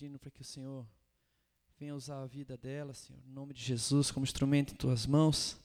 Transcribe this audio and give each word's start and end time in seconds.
pedindo 0.00 0.18
para 0.18 0.30
que 0.30 0.40
o 0.40 0.44
Senhor 0.44 0.86
venha 1.78 1.94
usar 1.94 2.22
a 2.22 2.26
vida 2.26 2.56
dela, 2.56 2.94
Senhor, 2.94 3.18
em 3.28 3.34
nome 3.34 3.52
de 3.52 3.62
Jesus, 3.62 4.10
como 4.10 4.24
instrumento 4.24 4.72
em 4.72 4.74
tuas 4.74 5.04
mãos, 5.04 5.58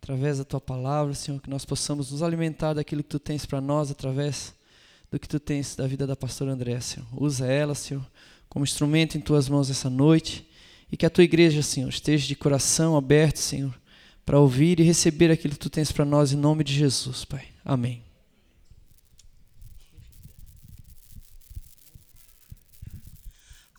através 0.00 0.38
da 0.38 0.44
tua 0.44 0.60
palavra, 0.60 1.14
Senhor, 1.14 1.40
que 1.42 1.50
nós 1.50 1.64
possamos 1.64 2.12
nos 2.12 2.22
alimentar 2.22 2.74
daquilo 2.74 3.02
que 3.02 3.08
tu 3.08 3.18
tens 3.18 3.44
para 3.44 3.60
nós 3.60 3.90
através 3.90 4.54
do 5.10 5.18
que 5.18 5.26
tu 5.26 5.40
tens 5.40 5.74
da 5.74 5.84
vida 5.84 6.06
da 6.06 6.14
pastora 6.14 6.52
André, 6.52 6.80
Senhor. 6.80 7.08
Usa 7.12 7.44
ela, 7.48 7.74
Senhor, 7.74 8.08
como 8.48 8.64
instrumento 8.64 9.18
em 9.18 9.20
tuas 9.20 9.48
mãos 9.48 9.68
essa 9.68 9.90
noite 9.90 10.48
e 10.88 10.96
que 10.96 11.04
a 11.04 11.10
tua 11.10 11.24
igreja, 11.24 11.60
Senhor, 11.60 11.88
esteja 11.88 12.28
de 12.28 12.36
coração 12.36 12.96
aberto, 12.96 13.38
Senhor, 13.38 13.76
para 14.24 14.38
ouvir 14.38 14.78
e 14.78 14.84
receber 14.84 15.32
aquilo 15.32 15.54
que 15.54 15.58
tu 15.58 15.70
tens 15.70 15.90
para 15.90 16.04
nós 16.04 16.32
em 16.32 16.36
nome 16.36 16.62
de 16.62 16.72
Jesus, 16.72 17.24
Pai. 17.24 17.48
Amém. 17.64 18.11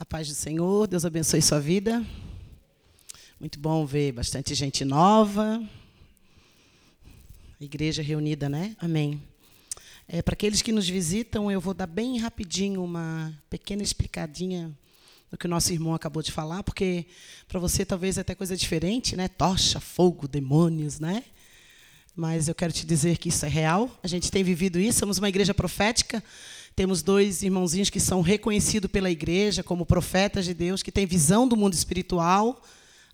A 0.04 0.06
paz 0.06 0.28
do 0.28 0.36
Senhor, 0.36 0.86
Deus 0.86 1.06
abençoe 1.06 1.42
sua 1.42 1.62
vida. 1.62 2.06
Muito 3.40 3.58
bom 3.58 3.86
ver 3.86 4.12
bastante 4.12 4.54
gente 4.54 4.84
nova. 4.84 5.64
Igreja 7.58 8.04
reunida, 8.04 8.50
né? 8.50 8.76
Amém. 8.80 9.24
É, 10.06 10.22
Para 10.22 10.34
aqueles 10.34 10.62
que 10.62 10.74
nos 10.74 10.90
visitam, 10.90 11.50
eu 11.50 11.62
vou 11.62 11.74
dar 11.74 11.88
bem 11.88 12.18
rapidinho 12.18 12.84
uma 12.84 13.34
pequena 13.50 13.82
explicadinha 13.82 14.78
do 15.32 15.38
que 15.38 15.46
o 15.46 15.50
nosso 15.50 15.72
irmão 15.72 15.96
acabou 15.96 16.22
de 16.22 16.34
falar, 16.34 16.64
porque 16.64 17.06
para 17.48 17.58
você 17.58 17.86
talvez 17.86 18.18
é 18.18 18.22
até 18.22 18.36
coisa 18.36 18.58
diferente, 18.58 19.16
né? 19.16 19.30
Tocha, 19.30 19.80
fogo, 19.80 20.28
demônios, 20.28 21.00
né? 21.00 21.24
Mas 22.14 22.50
eu 22.50 22.54
quero 22.54 22.74
te 22.74 22.86
dizer 22.86 23.18
que 23.18 23.30
isso 23.30 23.46
é 23.46 23.50
real. 23.50 23.90
A 24.04 24.08
gente 24.08 24.30
tem 24.30 24.44
vivido 24.44 24.82
isso. 24.82 25.00
Somos 25.00 25.18
uma 25.18 25.30
igreja 25.30 25.54
profética. 25.54 26.22
Temos 26.76 27.04
dois 27.04 27.44
irmãozinhos 27.44 27.92
que 27.92 28.00
são 28.00 28.22
reconhecidos 28.22 28.90
pela 28.90 29.12
igreja 29.12 29.62
como 29.62 29.86
profetas 29.86 30.46
de 30.46 30.56
Deus, 30.56 30.82
que 30.82 30.92
têm 30.92 31.06
visão 31.06 31.48
do 31.48 31.56
mundo 31.56 31.74
espiritual, 31.74 32.60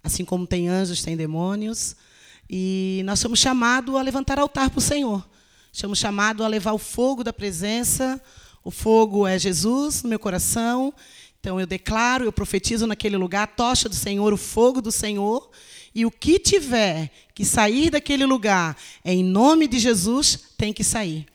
assim 0.02 0.24
como 0.24 0.48
tem 0.48 0.70
anjos, 0.70 1.04
tem 1.04 1.18
demônios. 1.18 1.96
E 2.50 3.02
nós 3.06 3.20
somos 3.20 3.40
chamados 3.40 3.96
a 3.96 4.02
levantar 4.02 4.40
altar 4.40 4.70
para 4.70 4.80
o 4.80 4.82
Senhor. 4.82 5.28
Somos 5.74 6.00
chamados 6.00 6.46
a 6.46 6.48
levar 6.48 6.72
o 6.72 6.78
fogo 6.78 7.22
da 7.22 7.34
presença. 7.34 8.22
O 8.64 8.72
fogo 8.72 9.28
é 9.28 9.38
Jesus 9.38 10.04
no 10.04 10.10
meu 10.10 10.20
coração. 10.20 10.94
Então 11.40 11.60
eu 11.60 11.68
declaro, 11.68 12.24
eu 12.24 12.32
profetizo 12.32 12.88
naquele 12.88 13.18
lugar 13.18 13.44
a 13.44 13.48
tocha 13.48 13.90
do 13.90 13.96
Senhor, 13.96 14.32
o 14.34 14.38
fogo 14.38 14.82
do 14.82 14.92
Senhor. 14.92 15.50
E 15.94 16.06
o 16.06 16.12
que 16.12 16.40
tiver 16.40 17.12
que 17.36 17.44
sair 17.44 17.90
daquele 17.90 18.26
lugar, 18.26 18.78
em 19.04 19.22
nome 19.22 19.68
de 19.68 19.80
Jesus, 19.80 20.40
tem 20.58 20.72
que 20.72 20.84
sair. 20.84 21.26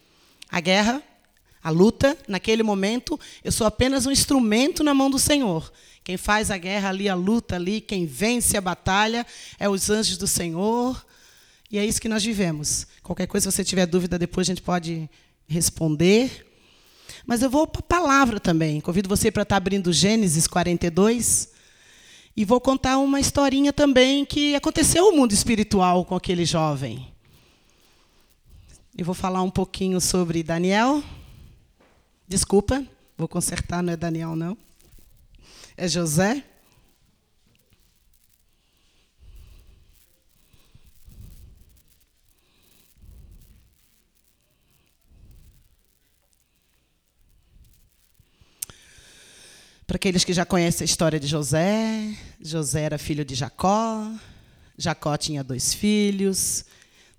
A 0.51 0.61
guerra 0.61 1.03
a 1.65 1.71
luta, 1.71 2.15
naquele 2.29 2.63
momento, 2.63 3.19
eu 3.43 3.51
sou 3.51 3.67
apenas 3.67 4.05
um 4.05 4.11
instrumento 4.11 4.85
na 4.85 4.93
mão 4.93 5.09
do 5.09 5.19
Senhor. 5.19 5.73
Quem 6.05 6.19
faz 6.19 6.51
a 6.51 6.59
guerra 6.59 6.91
ali, 6.91 7.09
a 7.09 7.15
luta 7.15 7.57
ali, 7.57 7.81
quem 7.81 8.05
vence 8.05 8.55
a 8.59 8.61
batalha, 8.61 9.27
é 9.59 9.67
os 9.67 9.89
anjos 9.89 10.19
do 10.19 10.27
Senhor. 10.27 11.03
E 11.71 11.79
é 11.79 11.87
isso 11.87 12.03
que 12.03 12.09
nós 12.09 12.23
vivemos. 12.23 12.87
Qualquer 13.03 13.27
coisa, 13.27 13.51
se 13.51 13.57
você 13.57 13.65
tiver 13.65 13.87
dúvida, 13.87 14.19
depois 14.19 14.47
a 14.47 14.51
gente 14.53 14.61
pode 14.61 15.09
responder. 15.49 16.47
Mas 17.27 17.41
eu 17.41 17.49
vou 17.49 17.67
para 17.67 17.81
a 17.81 17.83
palavra 17.83 18.39
também. 18.39 18.79
Convido 18.83 19.09
você 19.09 19.31
para 19.31 19.43
estar 19.43 19.57
abrindo 19.57 19.91
Gênesis 19.91 20.47
42. 20.47 21.49
E 22.37 22.45
vou 22.45 22.61
contar 22.61 22.99
uma 22.99 23.19
historinha 23.19 23.73
também 23.73 24.27
que 24.27 24.55
aconteceu 24.55 25.11
no 25.11 25.17
mundo 25.17 25.33
espiritual 25.33 26.05
com 26.05 26.15
aquele 26.15 26.45
jovem. 26.45 27.09
Eu 28.99 29.07
vou 29.07 29.15
falar 29.15 29.41
um 29.43 29.51
pouquinho 29.51 29.99
sobre 29.99 30.43
Daniel. 30.43 31.03
Desculpa, 32.27 32.85
vou 33.17 33.29
consertar, 33.29 33.83
não 33.83 33.93
é 33.93 33.97
Daniel, 33.97 34.35
não. 34.35 34.57
É 35.77 35.87
José. 35.87 36.43
Para 49.87 49.97
aqueles 49.97 50.25
que 50.25 50.33
já 50.33 50.47
conhecem 50.47 50.83
a 50.83 50.87
história 50.87 51.21
de 51.21 51.27
José, 51.27 52.17
José 52.41 52.81
era 52.81 52.97
filho 52.97 53.23
de 53.23 53.35
Jacó. 53.35 54.11
Jacó 54.79 55.17
tinha 55.19 55.45
dois 55.45 55.75
filhos, 55.75 56.65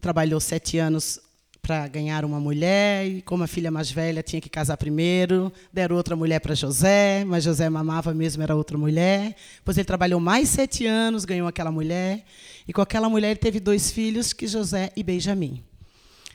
trabalhou 0.02 0.40
sete 0.40 0.80
anos 0.80 1.20
para 1.66 1.88
ganhar 1.88 2.24
uma 2.24 2.40
mulher, 2.40 3.08
e 3.08 3.24
como 3.24 3.44
a 3.44 3.48
filha 3.48 3.72
mais 3.72 3.90
velha 3.90 4.22
tinha 4.22 4.40
que 4.40 4.48
casar 4.48 4.78
primeiro, 4.78 5.52
deram 5.74 5.96
outra 5.96 6.16
mulher 6.16 6.40
para 6.40 6.54
José, 6.54 7.26
mas 7.26 7.44
José 7.44 7.68
mamava 7.68 8.14
mesmo, 8.14 8.44
era 8.44 8.56
outra 8.56 8.78
mulher. 8.78 9.36
Depois 9.56 9.76
ele 9.76 9.86
trabalhou 9.86 10.20
mais 10.20 10.48
sete 10.50 10.86
anos, 10.86 11.26
ganhou 11.26 11.48
aquela 11.48 11.72
mulher, 11.72 12.24
e 12.68 12.72
com 12.72 12.84
aquela 12.84 13.10
mulher 13.10 13.32
ele 13.32 13.40
teve 13.40 13.60
dois 13.60 13.90
filhos, 13.90 14.32
que 14.32 14.46
José 14.46 14.92
e 14.96 15.02
Benjamim. 15.02 15.64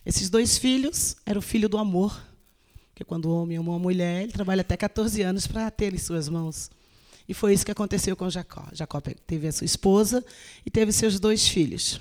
Esses 0.04 0.28
dois 0.28 0.58
filhos 0.58 1.14
eram 1.24 1.38
o 1.38 1.42
filho 1.42 1.68
do 1.68 1.78
amor, 1.78 2.20
porque 2.88 3.04
quando 3.04 3.26
o 3.26 3.40
homem 3.40 3.56
ama 3.56 3.70
uma 3.70 3.78
mulher, 3.78 4.24
ele 4.24 4.32
trabalha 4.32 4.62
até 4.62 4.76
14 4.76 5.22
anos 5.22 5.46
para 5.46 5.70
ter 5.70 5.94
em 5.94 5.98
suas 5.98 6.28
mãos. 6.28 6.72
E 7.28 7.32
foi 7.32 7.54
isso 7.54 7.64
que 7.64 7.70
aconteceu 7.70 8.16
com 8.16 8.28
Jacó. 8.28 8.66
Jacó 8.72 9.00
teve 9.00 9.46
a 9.46 9.52
sua 9.52 9.64
esposa 9.64 10.24
e 10.66 10.70
teve 10.72 10.90
seus 10.90 11.20
dois 11.20 11.46
filhos, 11.46 12.00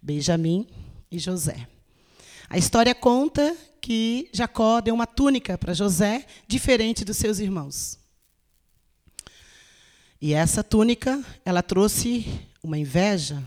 Benjamim 0.00 0.66
e 1.10 1.18
José. 1.18 1.68
A 2.52 2.58
história 2.58 2.92
conta 2.96 3.56
que 3.80 4.28
Jacó 4.32 4.80
deu 4.80 4.92
uma 4.92 5.06
túnica 5.06 5.56
para 5.56 5.72
José, 5.72 6.26
diferente 6.48 7.04
dos 7.04 7.16
seus 7.16 7.38
irmãos. 7.38 7.96
E 10.20 10.34
essa 10.34 10.64
túnica, 10.64 11.24
ela 11.44 11.62
trouxe 11.62 12.26
uma 12.60 12.76
inveja. 12.76 13.40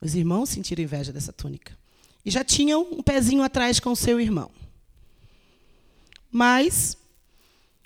Os 0.00 0.14
irmãos 0.14 0.48
sentiram 0.48 0.82
inveja 0.82 1.12
dessa 1.12 1.30
túnica. 1.30 1.76
E 2.24 2.30
já 2.30 2.42
tinham 2.42 2.88
um 2.90 3.02
pezinho 3.02 3.42
atrás 3.42 3.78
com 3.78 3.94
seu 3.94 4.18
irmão. 4.18 4.50
Mas, 6.30 6.96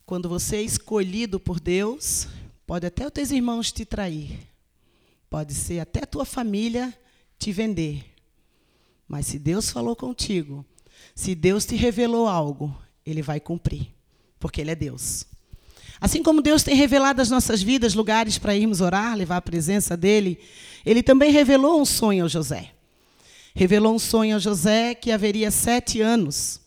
quando 0.07 0.29
você 0.29 0.59
é 0.59 0.63
escolhido 0.63 1.41
por 1.41 1.59
Deus, 1.59 2.29
pode 2.65 2.87
até 2.87 3.05
os 3.05 3.13
teus 3.13 3.33
irmãos 3.33 3.73
te 3.73 3.85
trair. 3.85 4.47
Pode 5.29 5.55
ser 5.55 5.81
até 5.81 6.05
a 6.05 6.07
tua 6.07 6.25
família 6.25 6.97
te 7.37 7.51
vender. 7.51 8.14
Mas 9.09 9.27
se 9.27 9.39
Deus 9.39 9.71
falou 9.71 9.95
contigo, 9.95 10.65
se 11.15 11.35
Deus 11.35 11.65
te 11.65 11.77
revelou 11.77 12.27
algo, 12.27 12.77
Ele 13.05 13.23
vai 13.23 13.39
cumprir, 13.39 13.89
porque 14.39 14.61
Ele 14.61 14.71
é 14.71 14.75
Deus. 14.75 15.27
Assim 16.01 16.23
como 16.23 16.43
Deus 16.43 16.63
tem 16.63 16.75
revelado 16.75 17.23
às 17.23 17.31
nossas 17.31 17.63
vidas 17.63 17.95
lugares 17.95 18.37
para 18.37 18.57
irmos 18.57 18.81
orar, 18.81 19.17
levar 19.17 19.37
a 19.37 19.43
presença 19.43 19.97
dEle, 19.97 20.39
Ele 20.85 21.03
também 21.03 21.31
revelou 21.31 21.81
um 21.81 21.85
sonho 21.85 22.25
ao 22.25 22.29
José. 22.29 22.73
Revelou 23.55 23.95
um 23.95 23.99
sonho 23.99 24.35
ao 24.35 24.41
José 24.41 24.95
que 24.95 25.13
haveria 25.13 25.51
sete 25.51 26.01
anos. 26.01 26.61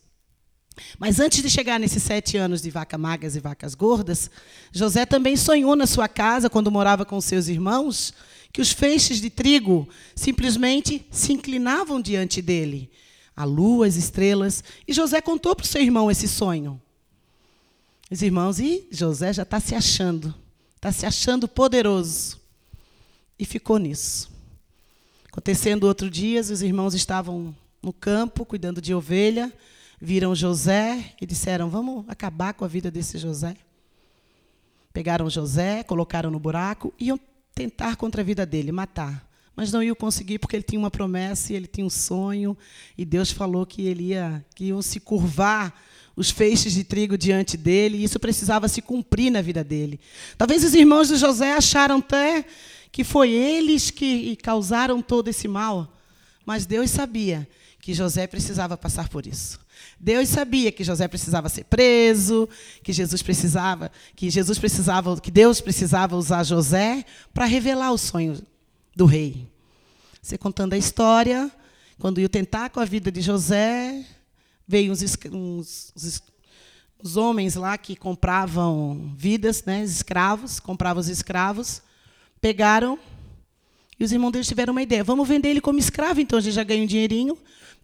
Mas 0.97 1.19
antes 1.19 1.41
de 1.41 1.49
chegar 1.49 1.79
nesses 1.79 2.03
sete 2.03 2.37
anos 2.37 2.61
de 2.61 2.69
vacas 2.69 2.99
magras 2.99 3.35
e 3.35 3.39
vacas 3.39 3.75
gordas, 3.75 4.29
José 4.71 5.05
também 5.05 5.35
sonhou 5.35 5.75
na 5.75 5.85
sua 5.85 6.07
casa, 6.07 6.49
quando 6.49 6.71
morava 6.71 7.03
com 7.03 7.19
seus 7.19 7.47
irmãos, 7.47 8.13
que 8.51 8.61
os 8.61 8.71
feixes 8.71 9.21
de 9.21 9.29
trigo 9.29 9.87
simplesmente 10.15 11.05
se 11.11 11.33
inclinavam 11.33 12.01
diante 12.01 12.41
dele. 12.41 12.89
A 13.35 13.43
lua, 13.43 13.87
as 13.87 13.95
estrelas. 13.95 14.63
E 14.87 14.93
José 14.93 15.21
contou 15.21 15.55
para 15.55 15.63
o 15.63 15.67
seu 15.67 15.81
irmão 15.81 16.09
esse 16.09 16.27
sonho. 16.27 16.81
Os 18.09 18.21
irmãos, 18.21 18.59
e 18.59 18.87
José 18.89 19.33
já 19.33 19.43
está 19.43 19.59
se 19.59 19.75
achando, 19.75 20.33
está 20.75 20.91
se 20.91 21.05
achando 21.05 21.47
poderoso. 21.47 22.39
E 23.37 23.45
ficou 23.45 23.77
nisso. 23.77 24.31
Acontecendo 25.29 25.83
outro 25.83 26.09
dia, 26.09 26.39
os 26.39 26.61
irmãos 26.61 26.95
estavam 26.95 27.55
no 27.81 27.93
campo, 27.93 28.45
cuidando 28.45 28.81
de 28.81 28.93
ovelha, 28.93 29.53
viram 30.01 30.33
José 30.33 31.13
e 31.21 31.25
disseram: 31.25 31.69
Vamos 31.69 32.05
acabar 32.07 32.53
com 32.53 32.65
a 32.65 32.67
vida 32.67 32.89
desse 32.89 33.17
José. 33.17 33.55
Pegaram 34.91 35.29
José, 35.29 35.83
colocaram 35.83 36.31
no 36.31 36.39
buraco 36.39 36.91
e 36.99 37.05
iam 37.05 37.19
tentar 37.57 37.95
contra 37.95 38.21
a 38.21 38.23
vida 38.23 38.45
dele, 38.45 38.71
matar. 38.71 39.27
Mas 39.55 39.71
não 39.71 39.81
iam 39.81 39.95
conseguir 39.95 40.37
porque 40.37 40.55
ele 40.55 40.63
tinha 40.63 40.79
uma 40.79 40.91
promessa 40.91 41.51
e 41.51 41.55
ele 41.55 41.65
tinha 41.65 41.85
um 41.85 41.89
sonho. 41.89 42.55
E 42.95 43.03
Deus 43.03 43.31
falou 43.31 43.65
que 43.65 43.87
ele 43.87 44.09
ia, 44.09 44.45
que 44.53 44.65
iam 44.65 44.79
se 44.83 44.99
curvar 44.99 45.73
os 46.15 46.29
feixes 46.29 46.73
de 46.73 46.83
trigo 46.83 47.17
diante 47.17 47.55
dele, 47.57 47.97
e 47.97 48.03
isso 48.03 48.19
precisava 48.19 48.67
se 48.67 48.81
cumprir 48.81 49.31
na 49.31 49.41
vida 49.41 49.63
dele. 49.63 49.99
Talvez 50.35 50.63
os 50.63 50.73
irmãos 50.73 51.07
de 51.09 51.15
José 51.15 51.53
acharam 51.53 51.97
até 51.97 52.45
que 52.91 53.03
foi 53.03 53.31
eles 53.31 53.91
que 53.91 54.35
causaram 54.37 54.99
todo 54.99 55.27
esse 55.27 55.47
mal, 55.47 55.93
mas 56.43 56.65
Deus 56.65 56.89
sabia 56.89 57.47
que 57.79 57.93
José 57.93 58.25
precisava 58.25 58.75
passar 58.75 59.09
por 59.09 59.27
isso. 59.27 59.59
Deus 59.99 60.29
sabia 60.29 60.71
que 60.71 60.83
José 60.83 61.07
precisava 61.07 61.49
ser 61.49 61.65
preso, 61.65 62.47
que 62.83 62.93
Jesus 62.93 63.21
precisava, 63.21 63.91
que 64.15 64.29
Jesus 64.29 64.59
precisava, 64.59 65.19
que 65.19 65.31
Deus 65.31 65.59
precisava 65.61 66.15
usar 66.15 66.43
José 66.43 67.05
para 67.33 67.45
revelar 67.45 67.91
o 67.91 67.97
sonho 67.97 68.41
do 68.95 69.05
rei. 69.05 69.47
Você 70.21 70.37
contando 70.37 70.73
a 70.73 70.77
história, 70.77 71.51
quando 71.99 72.19
ia 72.19 72.29
tentar 72.29 72.69
com 72.69 72.79
a 72.79 72.85
vida 72.85 73.11
de 73.11 73.21
José, 73.21 74.05
veio 74.67 74.91
uns, 74.91 75.01
uns, 75.31 75.93
uns 75.95 76.23
os 77.01 77.15
homens 77.15 77.55
lá 77.55 77.77
que 77.77 77.95
compravam 77.95 79.13
vidas, 79.15 79.63
né, 79.63 79.83
escravos, 79.83 80.59
compravam 80.59 80.99
os 80.99 81.07
escravos, 81.07 81.81
pegaram 82.41 82.99
e 83.99 84.03
os 84.03 84.11
irmãos 84.11 84.31
deles 84.31 84.47
tiveram 84.47 84.71
uma 84.71 84.81
ideia: 84.81 85.03
vamos 85.03 85.27
vender 85.27 85.49
ele 85.49 85.61
como 85.61 85.79
escravo, 85.79 86.21
então 86.21 86.37
a 86.37 86.41
gente 86.41 86.53
já 86.53 86.63
ganha 86.63 86.83
um 86.83 86.87
dinheirinho. 86.87 87.37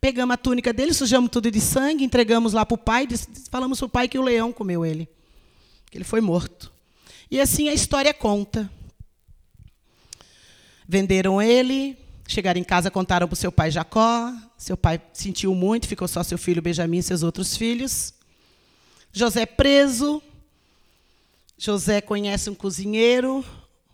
Pegamos 0.04 0.34
a 0.34 0.38
túnica 0.38 0.74
dele, 0.74 0.94
sujamos 0.94 1.32
tudo 1.32 1.50
de 1.50 1.62
sangue, 1.62 2.04
entregamos 2.04 2.52
lá 2.52 2.66
para 2.66 2.76
o 2.76 2.78
pai, 2.78 3.08
falamos 3.50 3.80
para 3.80 3.86
o 3.86 3.90
pai 3.90 4.10
que 4.10 4.20
o 4.20 4.22
leão 4.22 4.52
comeu 4.52 4.86
ele, 4.86 5.08
que 5.90 5.98
ele 5.98 6.04
foi 6.04 6.20
morto. 6.20 6.74
E 7.32 7.40
assim 7.40 7.70
a 7.70 7.74
história 7.74 8.14
conta. 8.14 8.70
Venderam 10.86 11.42
ele, 11.42 11.98
chegaram 12.28 12.60
em 12.60 12.66
casa, 12.66 12.92
contaram 12.92 13.30
para 13.30 13.34
o 13.34 13.38
seu 13.38 13.50
pai 13.50 13.72
Jacó. 13.72 14.34
Seu 14.58 14.76
pai 14.76 15.02
sentiu 15.14 15.56
muito, 15.56 15.88
ficou 15.88 16.06
só 16.06 16.22
seu 16.22 16.38
filho 16.38 16.62
Benjamim 16.62 16.98
e 16.98 17.04
seus 17.04 17.24
outros 17.24 17.56
filhos. 17.56 18.14
José 19.14 19.46
preso. 19.46 20.22
José 21.58 22.02
conhece 22.02 22.50
um 22.50 22.56
cozinheiro. 22.56 23.42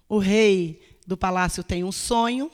O 0.09 0.17
rei 0.17 0.81
do 1.05 1.15
palácio 1.15 1.63
tem 1.63 1.83
um 1.83 1.91
sonho 1.91 2.49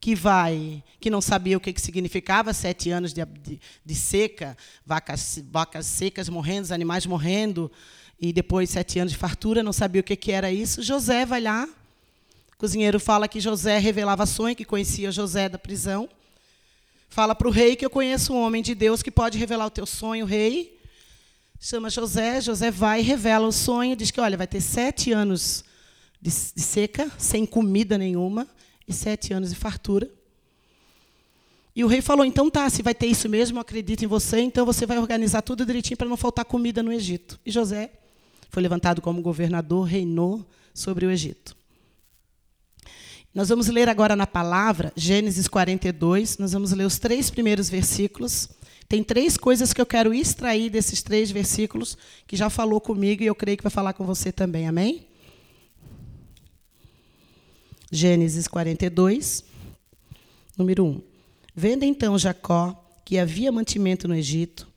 que 0.00 0.14
vai, 0.14 0.82
que 0.98 1.10
não 1.10 1.20
sabia 1.20 1.56
o 1.56 1.60
que, 1.60 1.72
que 1.72 1.80
significava 1.80 2.54
sete 2.54 2.90
anos 2.90 3.12
de, 3.12 3.22
de, 3.24 3.60
de, 3.84 3.94
seca, 3.94 4.56
vacas, 4.84 5.42
vacas 5.50 5.84
secas 5.86 6.28
morrendo, 6.28 6.64
os 6.64 6.72
animais 6.72 7.04
morrendo, 7.04 7.70
e 8.18 8.32
depois 8.32 8.70
sete 8.70 8.98
anos 8.98 9.12
de 9.12 9.18
fartura, 9.18 9.62
não 9.62 9.72
sabia 9.72 10.00
o 10.00 10.04
que, 10.04 10.16
que 10.16 10.32
era 10.32 10.50
isso. 10.50 10.82
José 10.82 11.26
vai 11.26 11.42
lá, 11.42 11.68
o 12.54 12.56
cozinheiro 12.56 12.98
fala 12.98 13.28
que 13.28 13.40
José 13.40 13.78
revelava 13.78 14.24
sonho, 14.24 14.56
que 14.56 14.64
conhecia 14.64 15.12
José 15.12 15.48
da 15.48 15.58
prisão. 15.58 16.08
Fala 17.08 17.34
para 17.34 17.48
o 17.48 17.50
rei 17.50 17.76
que 17.76 17.84
eu 17.84 17.90
conheço 17.90 18.32
um 18.32 18.40
homem 18.40 18.62
de 18.62 18.74
Deus 18.74 19.02
que 19.02 19.10
pode 19.10 19.36
revelar 19.36 19.66
o 19.66 19.70
teu 19.70 19.84
sonho, 19.84 20.24
rei 20.24 20.80
chama 21.62 21.90
José, 21.90 22.40
José 22.40 22.70
vai, 22.70 23.02
revela 23.02 23.46
o 23.46 23.52
sonho, 23.52 23.94
diz 23.94 24.10
que 24.10 24.18
olha, 24.18 24.36
vai 24.36 24.46
ter 24.46 24.62
sete 24.62 25.12
anos 25.12 25.62
de, 26.18 26.30
de 26.30 26.62
seca, 26.62 27.10
sem 27.18 27.44
comida 27.44 27.98
nenhuma, 27.98 28.48
e 28.90 28.94
sete 28.94 29.32
anos 29.32 29.50
de 29.50 29.56
fartura. 29.56 30.10
E 31.74 31.84
o 31.84 31.86
rei 31.86 32.02
falou: 32.02 32.24
então 32.24 32.50
tá, 32.50 32.68
se 32.68 32.82
vai 32.82 32.94
ter 32.94 33.06
isso 33.06 33.28
mesmo, 33.28 33.58
eu 33.58 33.62
acredito 33.62 34.04
em 34.04 34.08
você, 34.08 34.40
então 34.40 34.66
você 34.66 34.84
vai 34.86 34.98
organizar 34.98 35.42
tudo 35.42 35.64
direitinho 35.64 35.96
para 35.96 36.08
não 36.08 36.16
faltar 36.16 36.44
comida 36.44 36.82
no 36.82 36.92
Egito. 36.92 37.38
E 37.44 37.50
José 37.50 37.90
foi 38.50 38.62
levantado 38.62 39.00
como 39.00 39.22
governador, 39.22 39.84
reinou 39.84 40.44
sobre 40.74 41.06
o 41.06 41.10
Egito. 41.10 41.56
Nós 43.32 43.48
vamos 43.48 43.68
ler 43.68 43.88
agora 43.88 44.16
na 44.16 44.26
palavra, 44.26 44.92
Gênesis 44.96 45.46
42, 45.46 46.36
nós 46.38 46.52
vamos 46.52 46.72
ler 46.72 46.84
os 46.84 46.98
três 46.98 47.30
primeiros 47.30 47.70
versículos. 47.70 48.48
Tem 48.88 49.04
três 49.04 49.36
coisas 49.36 49.72
que 49.72 49.80
eu 49.80 49.86
quero 49.86 50.12
extrair 50.12 50.68
desses 50.68 51.00
três 51.00 51.30
versículos, 51.30 51.96
que 52.26 52.36
já 52.36 52.50
falou 52.50 52.80
comigo 52.80 53.22
e 53.22 53.26
eu 53.26 53.36
creio 53.36 53.56
que 53.56 53.62
vai 53.62 53.70
falar 53.70 53.92
com 53.92 54.04
você 54.04 54.32
também. 54.32 54.66
Amém? 54.66 55.06
Gênesis 57.90 58.46
42, 58.46 59.44
número 60.56 60.84
1. 60.84 61.02
Vendo 61.54 61.84
então 61.84 62.18
Jacó 62.18 62.76
que 63.04 63.18
havia 63.18 63.50
mantimento 63.50 64.06
no 64.06 64.14
Egito, 64.14 64.68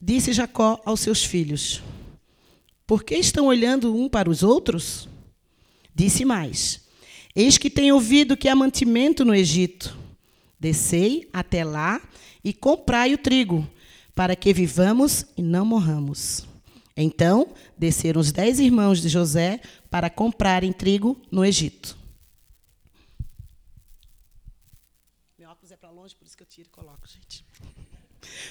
disse 0.00 0.32
Jacó 0.32 0.80
aos 0.84 1.00
seus 1.00 1.24
filhos: 1.24 1.82
Por 2.86 3.02
que 3.02 3.14
estão 3.16 3.46
olhando 3.46 3.96
um 3.96 4.08
para 4.08 4.28
os 4.28 4.42
outros? 4.42 5.08
Disse 5.94 6.24
mais: 6.24 6.82
Eis 7.34 7.56
que 7.56 7.70
tenho 7.70 7.94
ouvido 7.94 8.36
que 8.36 8.48
há 8.48 8.54
mantimento 8.54 9.24
no 9.24 9.34
Egito. 9.34 9.96
Descei 10.58 11.26
até 11.32 11.64
lá 11.64 12.02
e 12.44 12.52
comprai 12.52 13.14
o 13.14 13.18
trigo, 13.18 13.66
para 14.14 14.36
que 14.36 14.52
vivamos 14.52 15.24
e 15.36 15.42
não 15.42 15.64
morramos. 15.64 16.46
Então 16.94 17.54
desceram 17.78 18.20
os 18.20 18.30
dez 18.30 18.60
irmãos 18.60 19.00
de 19.00 19.08
José 19.08 19.60
para 19.90 20.10
comprarem 20.10 20.70
trigo 20.72 21.20
no 21.30 21.42
Egito. 21.44 21.96
Meu 25.38 25.48
óculos 25.48 25.72
é 25.72 25.76
para 25.76 25.90
longe, 25.90 26.14
por 26.14 26.26
isso 26.26 26.36
que 26.36 26.42
eu 26.42 26.46
tiro 26.46 26.68
e 26.68 26.70
coloco, 26.70 27.06
gente. 27.06 27.44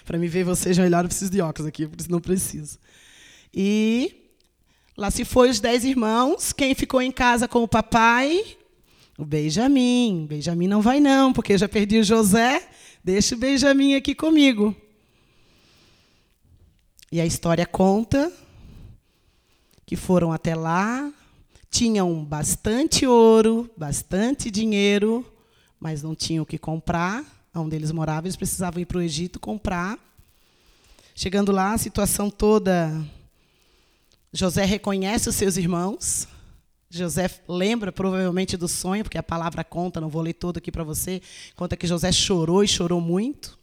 Para 0.09 0.17
me 0.17 0.27
ver 0.27 0.43
vocês 0.43 0.75
melhor, 0.75 1.05
eu 1.05 1.07
preciso 1.07 1.29
de 1.29 1.39
óculos 1.39 1.67
aqui, 1.67 1.85
por 1.85 1.99
isso 1.99 2.09
não 2.09 2.19
preciso. 2.19 2.79
E 3.53 4.31
lá 4.97 5.11
se 5.11 5.23
foi 5.23 5.51
os 5.51 5.59
dez 5.59 5.85
irmãos. 5.85 6.51
Quem 6.51 6.73
ficou 6.73 6.99
em 6.99 7.11
casa 7.11 7.47
com 7.47 7.61
o 7.61 7.67
papai? 7.67 8.57
O 9.19 9.23
Benjamim. 9.23 10.25
Benjamim 10.27 10.67
não 10.67 10.81
vai 10.81 10.99
não, 10.99 11.31
porque 11.31 11.53
eu 11.53 11.59
já 11.59 11.69
perdi 11.69 11.99
o 11.99 12.03
José 12.03 12.67
Deixa 13.03 13.35
o 13.35 13.37
Benjamin 13.37 13.93
aqui 13.93 14.15
comigo. 14.15 14.75
E 17.11 17.21
a 17.21 17.25
história 17.27 17.67
conta 17.67 18.33
que 19.85 19.95
foram 19.95 20.31
até 20.31 20.55
lá, 20.55 21.13
tinham 21.69 22.25
bastante 22.25 23.05
ouro, 23.05 23.69
bastante 23.77 24.49
dinheiro, 24.49 25.23
mas 25.79 26.01
não 26.01 26.15
tinham 26.15 26.41
o 26.41 26.47
que 26.47 26.57
comprar. 26.57 27.38
Onde 27.53 27.75
eles 27.75 27.91
moravam, 27.91 28.25
eles 28.25 28.35
precisavam 28.35 28.81
ir 28.81 28.85
para 28.85 28.97
o 28.97 29.01
Egito 29.01 29.39
comprar. 29.39 29.97
Chegando 31.15 31.51
lá, 31.51 31.73
a 31.73 31.77
situação 31.77 32.29
toda. 32.29 33.05
José 34.31 34.63
reconhece 34.65 35.27
os 35.27 35.35
seus 35.35 35.57
irmãos, 35.57 36.27
José 36.91 37.29
lembra 37.47 37.91
provavelmente 37.91 38.57
do 38.57 38.67
sonho, 38.67 39.03
porque 39.03 39.17
a 39.17 39.23
palavra 39.23 39.63
conta, 39.63 40.01
não 40.01 40.09
vou 40.09 40.23
ler 40.23 40.33
todo 40.33 40.57
aqui 40.57 40.71
para 40.71 40.83
você. 40.83 41.21
Conta 41.55 41.77
que 41.77 41.85
José 41.85 42.11
chorou 42.11 42.63
e 42.63 42.67
chorou 42.67 42.99
muito. 42.99 43.59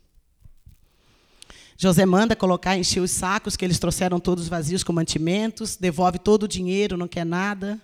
José 1.77 2.07
manda 2.07 2.37
colocar, 2.37 2.79
encher 2.79 3.01
os 3.01 3.11
sacos 3.11 3.57
que 3.57 3.65
eles 3.65 3.81
trouxeram 3.81 4.21
todos 4.21 4.47
vazios 4.47 4.85
com 4.85 4.93
mantimentos, 4.93 5.77
devolve 5.77 6.21
todo 6.21 6.45
o 6.45 6.49
dinheiro, 6.49 6.97
não 6.97 7.09
quer 7.09 7.27
nada. 7.27 7.81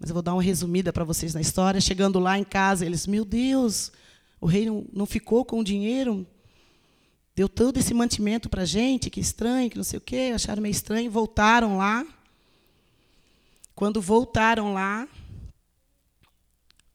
Mas 0.00 0.08
eu 0.08 0.14
vou 0.14 0.22
dar 0.22 0.32
uma 0.32 0.42
resumida 0.42 0.90
para 0.90 1.04
vocês 1.04 1.34
na 1.34 1.40
história. 1.40 1.80
Chegando 1.80 2.18
lá 2.18 2.38
em 2.38 2.44
casa, 2.44 2.86
eles, 2.86 3.06
meu 3.06 3.26
Deus, 3.26 3.92
o 4.42 4.46
rei 4.46 4.66
não, 4.66 4.84
não 4.92 5.06
ficou 5.06 5.44
com 5.44 5.60
o 5.60 5.64
dinheiro, 5.64 6.26
deu 7.32 7.48
todo 7.48 7.78
esse 7.78 7.94
mantimento 7.94 8.50
para 8.50 8.62
a 8.62 8.66
gente, 8.66 9.08
que 9.08 9.20
estranho, 9.20 9.70
que 9.70 9.76
não 9.76 9.84
sei 9.84 9.98
o 9.98 10.00
quê, 10.00 10.32
acharam 10.34 10.60
meio 10.60 10.72
estranho, 10.72 11.08
voltaram 11.08 11.76
lá. 11.76 12.04
Quando 13.72 14.02
voltaram 14.02 14.74
lá, 14.74 15.08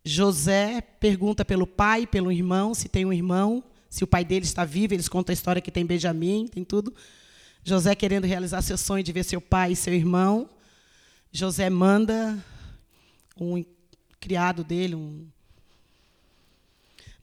José 0.03 0.81
pergunta 0.81 1.45
pelo 1.45 1.65
pai, 1.65 2.05
pelo 2.05 2.33
irmão, 2.33 2.73
se 2.73 2.89
tem 2.89 3.05
um 3.05 3.13
irmão, 3.13 3.63
se 3.89 4.03
o 4.03 4.07
pai 4.07 4.25
dele 4.25 4.43
está 4.43 4.65
vivo, 4.65 4.93
eles 4.93 5.07
contam 5.07 5.31
a 5.31 5.33
história 5.33 5.61
que 5.61 5.71
tem 5.71 5.85
Benjamim, 5.85 6.49
tem 6.49 6.65
tudo. 6.65 6.93
José 7.63 7.95
querendo 7.95 8.25
realizar 8.25 8.61
seu 8.61 8.77
sonho 8.77 9.05
de 9.05 9.13
ver 9.13 9.23
seu 9.23 9.39
pai 9.39 9.71
e 9.71 9.75
seu 9.75 9.93
irmão. 9.93 10.49
José 11.31 11.69
manda 11.69 12.43
um 13.39 13.63
criado 14.19 14.65
dele, 14.65 14.95
um, 14.95 15.25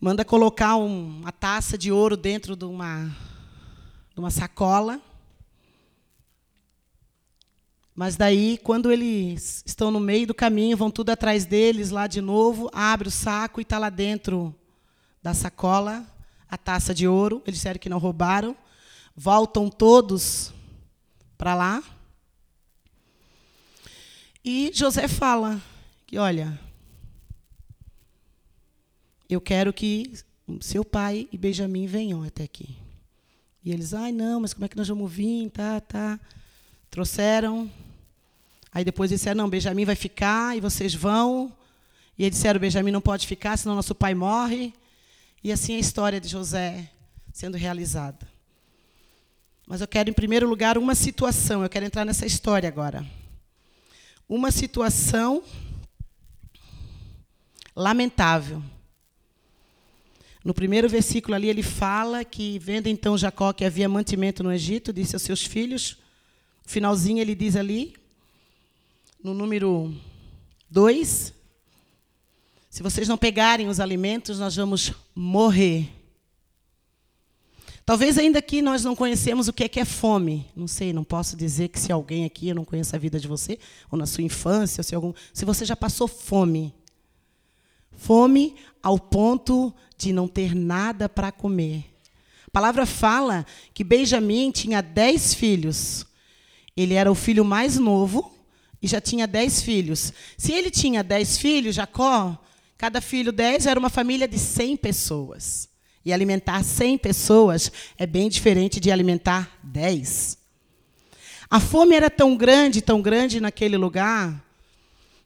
manda 0.05 0.23
colocar 0.23 0.77
um, 0.77 1.21
uma 1.21 1.33
taça 1.33 1.79
de 1.79 1.91
ouro 1.91 2.15
dentro 2.15 2.55
de 2.55 2.67
uma, 2.67 3.07
de 4.13 4.21
uma 4.21 4.31
sacola 4.31 5.01
mas 7.95 8.17
daí, 8.17 8.59
quando 8.59 8.91
eles 8.91 9.63
estão 9.65 9.89
no 9.89 10.01
meio 10.01 10.27
do 10.27 10.35
caminho, 10.35 10.77
vão 10.77 10.91
tudo 10.91 11.11
atrás 11.11 11.47
deles, 11.47 11.91
lá 11.91 12.09
de 12.09 12.21
novo, 12.21 12.69
abre 12.75 13.07
o 13.07 13.11
saco 13.11 13.61
e 13.61 13.63
está 13.63 13.79
lá 13.79 13.89
dentro 13.89 14.53
da 15.23 15.33
sacola 15.33 16.05
a 16.51 16.59
taça 16.59 16.93
de 16.93 17.07
ouro. 17.07 17.41
Eles 17.47 17.59
disseram 17.59 17.79
que 17.79 17.89
não 17.89 17.99
roubaram. 17.99 18.57
Voltam 19.17 19.71
todos 19.71 20.53
para 21.39 21.55
lá. 21.55 21.85
E 24.45 24.73
José 24.75 25.07
fala 25.07 25.63
que, 26.05 26.19
olha, 26.19 26.59
eu 29.35 29.41
quero 29.41 29.73
que 29.73 30.13
seu 30.61 30.85
pai 30.85 31.29
e 31.31 31.37
Benjamim 31.37 31.87
venham 31.87 32.23
até 32.23 32.45
aqui. 32.45 32.77
E 33.65 33.73
eles, 33.73 33.95
ai, 33.95 34.13
não, 34.13 34.41
mas 34.41 34.53
como 34.53 34.65
é 34.65 34.69
que 34.69 34.77
nós 34.77 34.89
vamos 34.89 35.11
vir? 35.11 35.51
Tá, 35.51 35.81
tá. 35.81 36.21
Trouxeram 36.91 37.71
Aí 38.75 38.85
depois 38.85 39.09
disseram, 39.09 39.37
não, 39.37 39.49
Benjamin 39.49 39.85
vai 39.85 39.95
ficar 39.95 40.57
e 40.57 40.61
vocês 40.61 40.93
vão. 40.93 41.57
E 42.19 42.25
eles 42.25 42.35
disseram, 42.35 42.59
Benjamin 42.59 42.91
não 42.91 43.01
pode 43.01 43.25
ficar, 43.25 43.57
senão 43.57 43.77
nosso 43.77 43.95
pai 43.95 44.17
morre. 44.17 44.75
E 45.45 45.53
assim 45.53 45.75
é 45.75 45.77
a 45.77 45.81
história 45.81 46.21
de 46.21 46.27
José 46.27 46.91
sendo 47.33 47.57
realizada. 47.57 48.29
Mas 49.65 49.81
eu 49.81 49.87
quero, 49.87 50.11
em 50.11 50.13
primeiro 50.13 50.49
lugar, 50.49 50.77
uma 50.77 50.97
situação. 50.97 51.63
Eu 51.63 51.69
quero 51.69 51.87
entrar 51.87 52.05
nessa 52.05 52.27
história 52.27 52.69
agora. 52.69 53.07
Uma 54.29 54.51
situação 54.51 55.45
lamentável. 57.77 58.61
No 60.45 60.53
primeiro 60.53 60.89
versículo 60.89 61.35
ali, 61.35 61.49
ele 61.49 61.63
fala 61.63 62.23
que, 62.23 62.59
vendo 62.59 62.87
então 62.87 63.17
Jacó 63.17 63.53
que 63.53 63.65
havia 63.65 63.89
mantimento 63.89 64.43
no 64.43 64.53
Egito, 64.53 64.93
disse 64.93 65.17
aos 65.17 65.23
seus 65.23 65.43
filhos. 65.43 65.97
No 66.65 66.71
finalzinho, 66.71 67.21
ele 67.21 67.35
diz 67.35 67.57
ali: 67.57 67.95
no 69.23 69.33
número 69.33 69.95
2. 70.71 71.33
Se 72.69 72.83
vocês 72.83 73.09
não 73.09 73.17
pegarem 73.17 73.69
os 73.69 73.81
alimentos, 73.81 74.39
nós 74.39 74.55
vamos 74.55 74.93
morrer. 75.15 75.89
Talvez 77.87 78.19
ainda 78.19 78.39
aqui 78.39 78.61
nós 78.61 78.83
não 78.83 78.97
conhecemos 78.97 79.47
o 79.47 79.53
que 79.53 79.65
é 79.65 79.69
que 79.69 79.81
é 79.81 79.85
fome. 79.85 80.47
Não 80.57 80.67
sei, 80.67 80.93
não 80.93 81.05
posso 81.05 81.37
dizer 81.37 81.69
que 81.69 81.79
se 81.79 81.93
alguém 81.93 82.25
aqui 82.25 82.49
eu 82.49 82.55
não 82.55 82.65
conheço 82.65 82.95
a 82.97 82.99
vida 82.99 83.19
de 83.21 83.29
você, 83.29 83.59
ou 83.91 83.99
na 83.99 84.07
sua 84.07 84.25
infância, 84.25 84.81
ou 84.81 84.85
se 84.85 84.95
algum, 84.95 85.13
se 85.33 85.45
você 85.45 85.65
já 85.65 85.77
passou 85.77 86.09
fome. 86.09 86.75
Fome 87.97 88.55
ao 88.83 88.99
ponto 88.99 89.73
de 89.97 90.13
não 90.13 90.29
ter 90.29 90.55
nada 90.55 91.09
para 91.09 91.33
comer. 91.33 91.85
A 92.47 92.51
palavra 92.51 92.87
fala 92.87 93.47
que 93.73 93.83
Benjamim 93.83 94.51
tinha 94.51 94.81
dez 94.81 95.35
filhos. 95.35 96.07
Ele 96.77 96.95
era 96.95 97.11
o 97.11 97.15
filho 97.15 97.45
mais 97.45 97.79
novo 97.79 98.33
e 98.83 98.87
já 98.87 99.01
tinha 99.01 99.27
dez 99.27 99.63
filhos. 99.63 100.13
Se 100.37 100.53
ele 100.53 100.71
tinha 100.71 101.03
dez 101.03 101.39
filhos, 101.39 101.75
Jacó, 101.75 102.39
cada 102.77 103.01
filho 103.01 103.33
dez, 103.33 103.67
era 103.67 103.81
uma 103.81 103.91
família 103.91 104.29
de 104.29 104.39
cem 104.39 104.77
pessoas. 104.77 105.69
E 106.05 106.13
alimentar 106.13 106.63
100 106.63 106.99
pessoas 106.99 107.73
é 107.97 108.07
bem 108.07 108.29
diferente 108.29 108.79
de 108.79 108.93
alimentar 108.93 109.59
10. 109.63 110.37
A 111.49 111.59
fome 111.59 111.95
era 111.95 112.11
tão 112.11 112.37
grande, 112.37 112.83
tão 112.83 113.01
grande 113.01 113.41
naquele 113.41 113.79
lugar, 113.79 114.44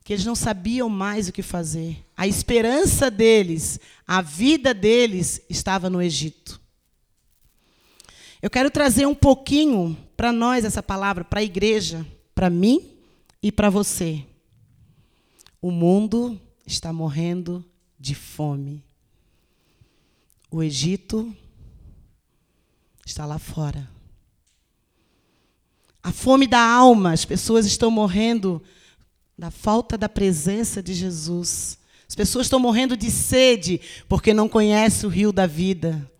que 0.08 0.14
eles 0.14 0.24
não 0.24 0.34
sabiam 0.34 0.88
mais 0.88 1.28
o 1.28 1.32
que 1.32 1.42
fazer. 1.42 2.02
A 2.16 2.26
esperança 2.26 3.10
deles, 3.10 3.78
a 4.06 4.22
vida 4.22 4.72
deles 4.72 5.42
estava 5.50 5.90
no 5.90 6.00
Egito. 6.00 6.58
Eu 8.40 8.48
quero 8.48 8.70
trazer 8.70 9.06
um 9.06 9.14
pouquinho 9.14 9.94
para 10.16 10.32
nós 10.32 10.64
essa 10.64 10.82
palavra, 10.82 11.26
para 11.26 11.40
a 11.40 11.44
igreja, 11.44 12.06
para 12.34 12.48
mim 12.48 12.90
e 13.42 13.52
para 13.52 13.68
você. 13.68 14.24
O 15.60 15.70
mundo 15.70 16.40
está 16.66 16.90
morrendo 16.90 17.62
de 18.00 18.14
fome. 18.14 18.82
O 20.50 20.62
Egito 20.62 21.36
está 23.04 23.26
lá 23.26 23.38
fora. 23.38 23.86
A 26.02 26.10
fome 26.12 26.46
da 26.46 26.62
alma, 26.62 27.12
as 27.12 27.26
pessoas 27.26 27.66
estão 27.66 27.90
morrendo 27.90 28.62
da 29.38 29.52
falta 29.52 29.96
da 29.96 30.08
presença 30.08 30.82
de 30.82 30.92
Jesus. 30.92 31.78
As 32.08 32.14
pessoas 32.16 32.46
estão 32.46 32.58
morrendo 32.58 32.96
de 32.96 33.08
sede 33.08 33.80
porque 34.08 34.34
não 34.34 34.48
conhecem 34.48 35.08
o 35.08 35.12
rio 35.12 35.30
da 35.30 35.46
vida. 35.46 36.10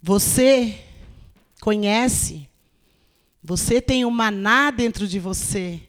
Você 0.00 0.78
conhece, 1.60 2.48
você 3.42 3.80
tem 3.80 4.04
um 4.04 4.10
maná 4.10 4.70
dentro 4.70 5.08
de 5.08 5.18
você. 5.18 5.80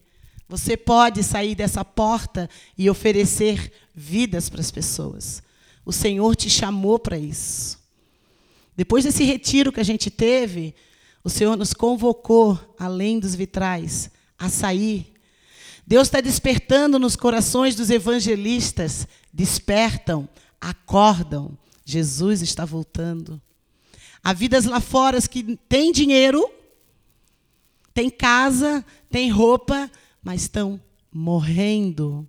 Você 0.50 0.76
pode 0.76 1.24
sair 1.24 1.54
dessa 1.54 1.86
porta 1.86 2.50
e 2.76 2.90
oferecer 2.90 3.72
vidas 3.94 4.50
para 4.50 4.62
as 4.62 4.72
pessoas. 4.72 5.44
O 5.86 5.92
Senhor 5.92 6.36
te 6.36 6.50
chamou 6.50 6.98
para 6.98 7.18
isso. 7.18 7.80
Depois 8.76 9.04
desse 9.04 9.24
retiro 9.24 9.72
que 9.72 9.80
a 9.80 9.86
gente 9.86 10.10
teve, 10.10 10.74
o 11.24 11.30
Senhor 11.30 11.56
nos 11.56 11.74
convocou, 11.74 12.60
além 12.80 13.20
dos 13.20 13.36
vitrais, 13.36 14.10
a 14.38 14.50
sair. 14.50 15.13
Deus 15.86 16.08
está 16.08 16.22
despertando 16.22 16.98
nos 16.98 17.16
corações 17.16 17.76
dos 17.76 17.90
evangelistas. 17.90 19.08
Despertam, 19.34 20.28
acordam. 20.60 21.58
Jesus 21.86 22.42
está 22.42 22.66
voltando. 22.66 23.42
Há 24.24 24.32
vidas 24.34 24.66
lá 24.66 24.80
fora 24.80 25.22
que 25.22 25.58
têm 25.68 25.92
dinheiro, 25.92 26.50
têm 27.94 28.10
casa, 28.10 28.86
têm 29.10 29.30
roupa, 29.30 29.92
mas 30.24 30.44
estão 30.44 30.80
morrendo 31.12 32.28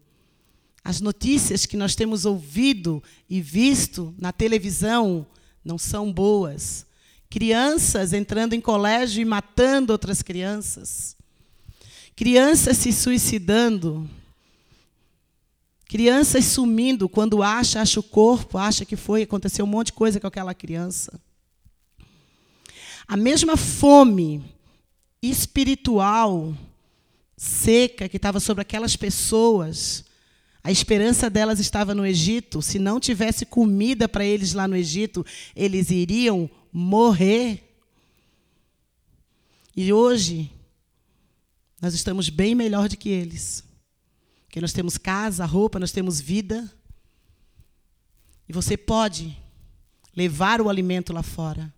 as 0.85 1.01
notícias 1.01 1.65
que 1.65 1.79
nós 1.79 1.95
temos 1.95 2.27
ouvido 2.27 3.03
e 3.29 3.41
visto 3.41 4.15
na 4.19 4.31
televisão 4.31 5.27
não 5.65 5.79
são 5.79 6.13
boas. 6.13 6.85
Crianças 7.31 8.13
entrando 8.13 8.53
em 8.53 8.61
colégio 8.61 9.23
e 9.23 9.25
matando 9.25 9.95
outras 9.95 10.21
crianças. 10.21 11.17
Crianças 12.17 12.77
se 12.79 12.93
suicidando. 12.93 14.09
Crianças 15.87 16.45
sumindo 16.45 17.09
quando 17.09 17.43
acha, 17.43 17.81
acha 17.81 18.01
o 18.01 18.03
corpo, 18.03 18.59
acha 18.59 18.85
que 18.85 18.97
foi, 18.97 19.23
aconteceu 19.23 19.65
um 19.65 19.69
monte 19.69 19.87
de 19.87 19.93
coisa 19.95 20.19
com 20.19 20.27
aquela 20.27 20.55
criança. 20.55 21.21
A 23.07 23.17
mesma 23.17 23.57
fome 23.57 24.43
espiritual 25.23 26.57
seca 27.37 28.09
que 28.09 28.17
estava 28.17 28.41
sobre 28.41 28.63
aquelas 28.63 28.97
pessoas 28.97 30.05
a 30.65 30.73
esperança 30.73 31.29
delas 31.29 31.61
estava 31.61 31.95
no 31.95 32.07
Egito. 32.07 32.63
Se 32.63 32.79
não 32.79 32.99
tivesse 32.99 33.45
comida 33.45 34.09
para 34.09 34.25
eles 34.25 34.55
lá 34.55 34.67
no 34.67 34.75
Egito, 34.75 35.25
eles 35.55 35.91
iriam 35.91 36.49
morrer. 36.73 37.63
E 39.77 39.93
hoje, 39.93 40.51
nós 41.85 41.93
estamos 41.93 42.31
bem 42.31 42.55
melhor 42.55 42.89
do 42.89 42.97
que 42.97 43.11
eles. 43.11 43.63
Porque 44.47 44.59
nós 44.59 44.73
temos 44.73 44.97
casa, 44.97 45.45
roupa, 45.45 45.79
nós 45.79 45.93
temos 45.93 46.19
vida. 46.19 46.73
E 48.49 48.55
você 48.55 48.75
pode 48.75 49.37
levar 50.17 50.63
o 50.63 50.71
alimento 50.71 51.13
lá 51.13 51.23
fora. 51.23 51.71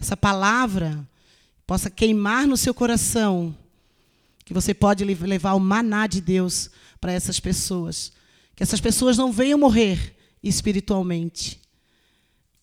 Essa 0.00 0.16
palavra 0.16 1.08
possa 1.64 1.88
queimar 1.88 2.48
no 2.48 2.56
seu 2.56 2.74
coração 2.74 3.56
que 4.44 4.52
você 4.52 4.74
pode 4.74 5.04
levar 5.04 5.54
o 5.54 5.60
maná 5.60 6.08
de 6.08 6.20
Deus 6.20 6.68
para 7.00 7.12
essas 7.12 7.38
pessoas. 7.38 8.10
Que 8.56 8.64
essas 8.64 8.80
pessoas 8.80 9.16
não 9.16 9.30
venham 9.30 9.56
morrer 9.56 10.16
espiritualmente. 10.42 11.60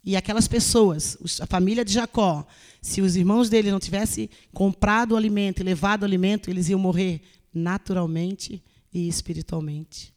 E 0.04 0.18
aquelas 0.18 0.48
pessoas, 0.48 1.18
a 1.40 1.46
família 1.46 1.86
de 1.86 1.94
Jacó, 1.94 2.46
se 2.88 3.02
os 3.02 3.18
irmãos 3.18 3.50
dele 3.50 3.70
não 3.70 3.82
tivessem 3.82 4.30
comprado 4.54 5.12
o 5.12 5.18
alimento 5.18 5.60
e 5.60 5.64
levado 5.64 6.04
o 6.04 6.06
alimento, 6.06 6.50
eles 6.50 6.70
iam 6.70 6.80
morrer 6.80 7.20
naturalmente 7.54 8.64
e 8.94 9.10
espiritualmente. 9.10 10.14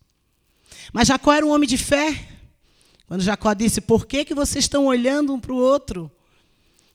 Mas 0.92 1.08
Jacó 1.08 1.32
era 1.32 1.44
um 1.44 1.50
homem 1.50 1.68
de 1.68 1.76
fé. 1.76 2.28
Quando 3.08 3.22
Jacó 3.22 3.52
disse: 3.54 3.80
Por 3.80 4.06
que, 4.06 4.24
que 4.24 4.36
vocês 4.36 4.66
estão 4.66 4.86
olhando 4.86 5.34
um 5.34 5.40
para 5.40 5.52
o 5.52 5.56
outro? 5.56 6.08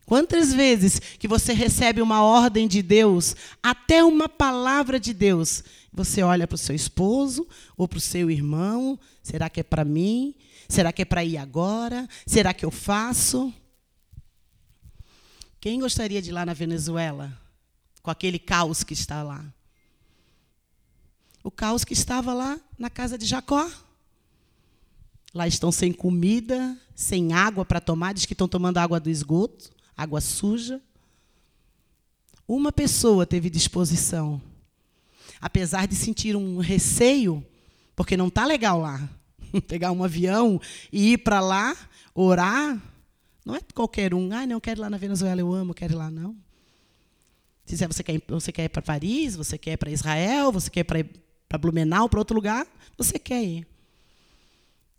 Quantas 0.05 0.53
vezes 0.53 0.97
que 1.19 1.27
você 1.27 1.51
recebe 1.51 2.01
uma 2.01 2.23
ordem 2.23 2.69
de 2.69 2.81
Deus, 2.81 3.35
até 3.61 4.01
uma 4.01 4.29
palavra 4.29 4.97
de 4.97 5.13
Deus, 5.13 5.61
você 5.91 6.23
olha 6.23 6.47
para 6.47 6.55
o 6.55 6.57
seu 6.57 6.73
esposo 6.73 7.45
ou 7.75 7.85
para 7.85 7.97
o 7.97 8.01
seu 8.01 8.31
irmão: 8.31 8.97
será 9.21 9.49
que 9.49 9.59
é 9.59 9.63
para 9.63 9.83
mim? 9.83 10.35
Será 10.69 10.93
que 10.93 11.01
é 11.01 11.05
para 11.05 11.25
ir 11.25 11.35
agora? 11.35 12.07
Será 12.25 12.53
que 12.53 12.63
eu 12.63 12.71
faço? 12.71 13.53
Quem 15.65 15.79
gostaria 15.79 16.21
de 16.21 16.29
ir 16.29 16.31
lá 16.31 16.45
na 16.45 16.53
Venezuela 16.53 17.35
com 18.03 18.11
aquele 18.11 18.37
caos 18.37 18.83
que 18.83 18.93
está 18.93 19.23
lá? 19.23 19.43
O 21.43 21.49
caos 21.49 21.83
que 21.83 21.93
estava 21.93 22.35
lá 22.35 22.59
na 22.77 22.87
casa 22.87 23.17
de 23.17 23.25
Jacó. 23.25 23.67
Lá 25.33 25.47
estão 25.47 25.71
sem 25.71 25.91
comida, 25.91 26.79
sem 26.93 27.33
água 27.33 27.65
para 27.65 27.81
tomar, 27.81 28.13
diz 28.13 28.27
que 28.27 28.33
estão 28.33 28.47
tomando 28.47 28.77
água 28.77 28.99
do 28.99 29.09
esgoto 29.09 29.71
água 29.97 30.21
suja. 30.21 30.79
Uma 32.47 32.71
pessoa 32.71 33.25
teve 33.25 33.49
disposição, 33.49 34.39
apesar 35.41 35.87
de 35.87 35.95
sentir 35.95 36.35
um 36.35 36.59
receio, 36.59 37.43
porque 37.95 38.15
não 38.15 38.27
está 38.27 38.45
legal 38.45 38.79
lá. 38.81 39.09
Pegar 39.67 39.91
um 39.91 40.03
avião 40.03 40.61
e 40.93 41.13
ir 41.13 41.17
para 41.17 41.39
lá, 41.39 41.75
orar, 42.13 42.79
não 43.45 43.55
é 43.55 43.61
qualquer 43.73 44.13
um. 44.13 44.33
Ah, 44.33 44.45
não, 44.45 44.59
quero 44.59 44.79
ir 44.79 44.81
lá 44.81 44.89
na 44.89 44.97
Venezuela, 44.97 45.39
eu 45.39 45.53
amo, 45.53 45.73
quero 45.73 45.93
ir 45.93 45.95
lá, 45.95 46.09
não. 46.09 46.35
Se 47.65 47.75
você 47.87 48.03
quer, 48.03 48.21
você 48.27 48.51
quer 48.51 48.65
ir 48.65 48.69
para 48.69 48.81
Paris, 48.81 49.35
você 49.35 49.57
quer 49.57 49.73
ir 49.73 49.77
para 49.77 49.91
Israel, 49.91 50.51
você 50.51 50.69
quer 50.69 50.81
ir 50.81 50.83
para, 50.83 51.05
para 51.47 51.57
Blumenau, 51.57 52.09
para 52.09 52.19
outro 52.19 52.35
lugar, 52.35 52.67
você 52.97 53.17
quer 53.17 53.43
ir. 53.43 53.67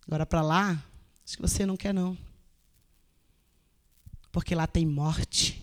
Agora, 0.05 0.25
para 0.25 0.41
lá, 0.41 0.83
acho 1.25 1.35
que 1.35 1.41
você 1.41 1.65
não 1.65 1.77
quer, 1.77 1.93
não 1.93 2.17
porque 4.37 4.53
lá 4.53 4.67
tem 4.67 4.85
morte. 4.85 5.59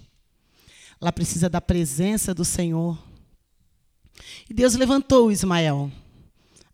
Lá 1.00 1.12
precisa 1.12 1.49
da 1.49 1.61
presença 1.61 2.35
do 2.35 2.45
Senhor. 2.45 3.00
E 4.50 4.53
Deus 4.53 4.75
levantou 4.75 5.31
Ismael. 5.31 5.93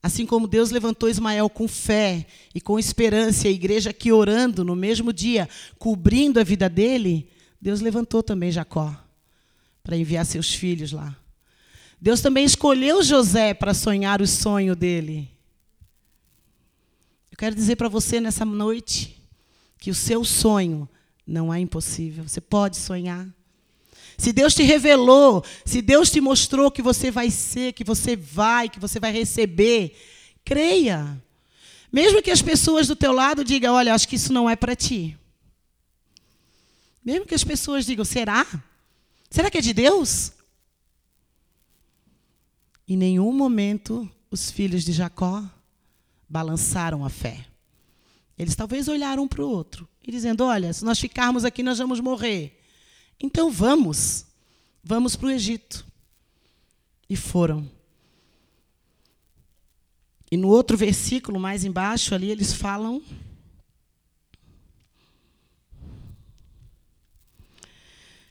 Assim 0.02 0.24
como 0.24 0.48
Deus 0.48 0.70
levantou 0.70 1.08
Ismael 1.08 1.48
com 1.50 1.68
fé 1.68 2.26
e 2.54 2.60
com 2.60 2.78
esperança, 2.78 3.48
a 3.48 3.50
igreja 3.50 3.90
aqui 3.90 4.10
orando 4.10 4.64
no 4.64 4.74
mesmo 4.74 5.12
dia, 5.12 5.48
cobrindo 5.78 6.40
a 6.40 6.44
vida 6.44 6.68
dele, 6.68 7.28
Deus 7.60 7.80
levantou 7.80 8.22
também 8.22 8.50
Jacó 8.50 8.96
para 9.82 9.96
enviar 9.96 10.24
seus 10.24 10.54
filhos 10.54 10.92
lá. 10.92 11.14
Deus 12.00 12.22
também 12.22 12.44
escolheu 12.44 13.02
José 13.02 13.52
para 13.52 13.74
sonhar 13.74 14.22
o 14.22 14.26
sonho 14.26 14.74
dele. 14.74 15.28
Eu 17.30 17.36
quero 17.36 17.54
dizer 17.54 17.76
para 17.76 17.88
você 17.88 18.20
nessa 18.20 18.44
noite 18.44 19.22
que 19.78 19.90
o 19.90 19.94
seu 19.94 20.24
sonho 20.24 20.88
não 21.26 21.52
é 21.52 21.60
impossível. 21.60 22.26
Você 22.26 22.40
pode 22.40 22.78
sonhar. 22.78 23.28
Se 24.20 24.34
Deus 24.34 24.54
te 24.54 24.62
revelou, 24.62 25.42
se 25.64 25.80
Deus 25.80 26.10
te 26.10 26.20
mostrou 26.20 26.70
que 26.70 26.82
você 26.82 27.10
vai 27.10 27.30
ser, 27.30 27.72
que 27.72 27.82
você 27.82 28.14
vai, 28.14 28.68
que 28.68 28.78
você 28.78 29.00
vai 29.00 29.10
receber, 29.10 29.96
creia. 30.44 31.18
Mesmo 31.90 32.20
que 32.20 32.30
as 32.30 32.42
pessoas 32.42 32.86
do 32.86 32.94
teu 32.94 33.12
lado 33.12 33.42
digam, 33.42 33.74
olha, 33.74 33.94
acho 33.94 34.06
que 34.06 34.16
isso 34.16 34.30
não 34.30 34.48
é 34.48 34.54
para 34.54 34.76
ti. 34.76 35.16
Mesmo 37.02 37.24
que 37.24 37.34
as 37.34 37.42
pessoas 37.42 37.86
digam, 37.86 38.04
será? 38.04 38.46
Será 39.30 39.50
que 39.50 39.56
é 39.56 39.62
de 39.62 39.72
Deus? 39.72 40.32
Em 42.86 42.98
nenhum 42.98 43.32
momento 43.32 44.06
os 44.30 44.50
filhos 44.50 44.84
de 44.84 44.92
Jacó 44.92 45.42
balançaram 46.28 47.06
a 47.06 47.08
fé. 47.08 47.46
Eles 48.38 48.54
talvez 48.54 48.86
olharam 48.86 49.22
um 49.22 49.28
para 49.28 49.42
o 49.42 49.48
outro 49.48 49.88
e 50.06 50.12
dizendo: 50.12 50.44
Olha, 50.44 50.74
se 50.74 50.84
nós 50.84 51.00
ficarmos 51.00 51.42
aqui, 51.42 51.62
nós 51.62 51.78
vamos 51.78 52.00
morrer. 52.00 52.59
Então 53.20 53.50
vamos, 53.50 54.24
vamos 54.82 55.14
para 55.14 55.26
o 55.26 55.30
Egito. 55.30 55.86
E 57.08 57.16
foram. 57.16 57.68
E 60.30 60.36
no 60.36 60.48
outro 60.48 60.76
versículo, 60.76 61.38
mais 61.38 61.64
embaixo, 61.64 62.14
ali, 62.14 62.30
eles 62.30 62.54
falam. 62.54 63.02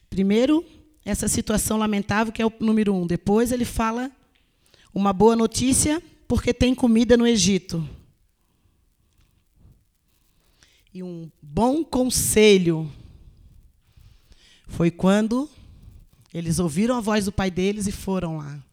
Primeiro, 0.10 0.66
essa 1.06 1.28
situação 1.28 1.78
lamentável, 1.78 2.34
que 2.34 2.42
é 2.42 2.46
o 2.46 2.54
número 2.60 2.96
um. 2.96 3.06
Depois, 3.06 3.52
ele 3.52 3.66
fala 3.66 4.10
uma 4.94 5.14
boa 5.14 5.36
notícia, 5.36 6.02
porque 6.28 6.54
tem 6.54 6.74
comida 6.74 7.16
no 7.16 7.28
Egito. 7.28 7.88
E 10.94 11.04
um 11.04 11.30
bom 11.42 11.84
conselho 11.84 12.92
foi 14.70 14.90
quando 14.90 15.50
eles 16.34 16.60
ouviram 16.60 16.96
a 16.96 17.02
voz 17.02 17.26
do 17.26 17.32
pai 17.32 17.52
deles 17.52 17.88
e 17.88 17.92
foram 17.92 18.38
lá. 18.38 18.64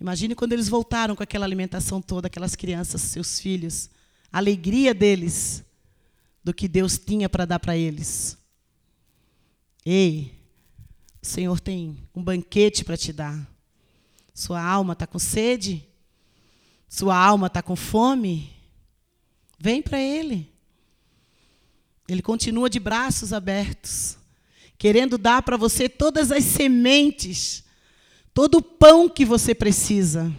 Imagine 0.00 0.34
quando 0.34 0.54
eles 0.54 0.68
voltaram 0.68 1.14
com 1.14 1.22
aquela 1.22 1.44
alimentação 1.44 2.00
toda, 2.00 2.28
aquelas 2.28 2.56
crianças, 2.56 3.02
seus 3.02 3.38
filhos, 3.38 3.90
a 4.32 4.38
alegria 4.38 4.94
deles 4.94 5.62
do 6.42 6.54
que 6.54 6.66
Deus 6.66 6.98
tinha 6.98 7.28
para 7.28 7.44
dar 7.44 7.58
para 7.58 7.76
eles. 7.76 8.38
Ei, 9.84 10.34
o 11.22 11.26
Senhor 11.26 11.60
tem 11.60 11.98
um 12.14 12.22
banquete 12.22 12.84
para 12.84 12.96
te 12.96 13.12
dar. 13.12 13.46
Sua 14.34 14.62
alma 14.62 14.94
está 14.94 15.06
com 15.06 15.18
sede? 15.18 15.86
Sua 16.88 17.16
alma 17.16 17.46
está 17.46 17.62
com 17.62 17.76
fome? 17.76 18.52
Vem 19.58 19.80
para 19.80 20.00
Ele. 20.00 20.52
Ele 22.08 22.20
continua 22.20 22.68
de 22.68 22.78
braços 22.78 23.32
abertos, 23.32 24.18
querendo 24.78 25.16
dar 25.16 25.42
para 25.42 25.56
você 25.56 25.88
todas 25.88 26.30
as 26.30 26.44
sementes 26.44 27.64
todo 28.34 28.56
o 28.56 28.62
pão 28.62 29.08
que 29.08 29.24
você 29.24 29.54
precisa. 29.54 30.34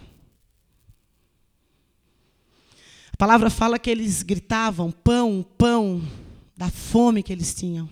A 3.10 3.16
palavra 3.16 3.48
fala 3.48 3.78
que 3.78 3.88
eles 3.88 4.22
gritavam 4.22 4.92
pão, 4.92 5.44
pão, 5.56 6.06
da 6.54 6.70
fome 6.70 7.22
que 7.22 7.32
eles 7.32 7.54
tinham. 7.54 7.88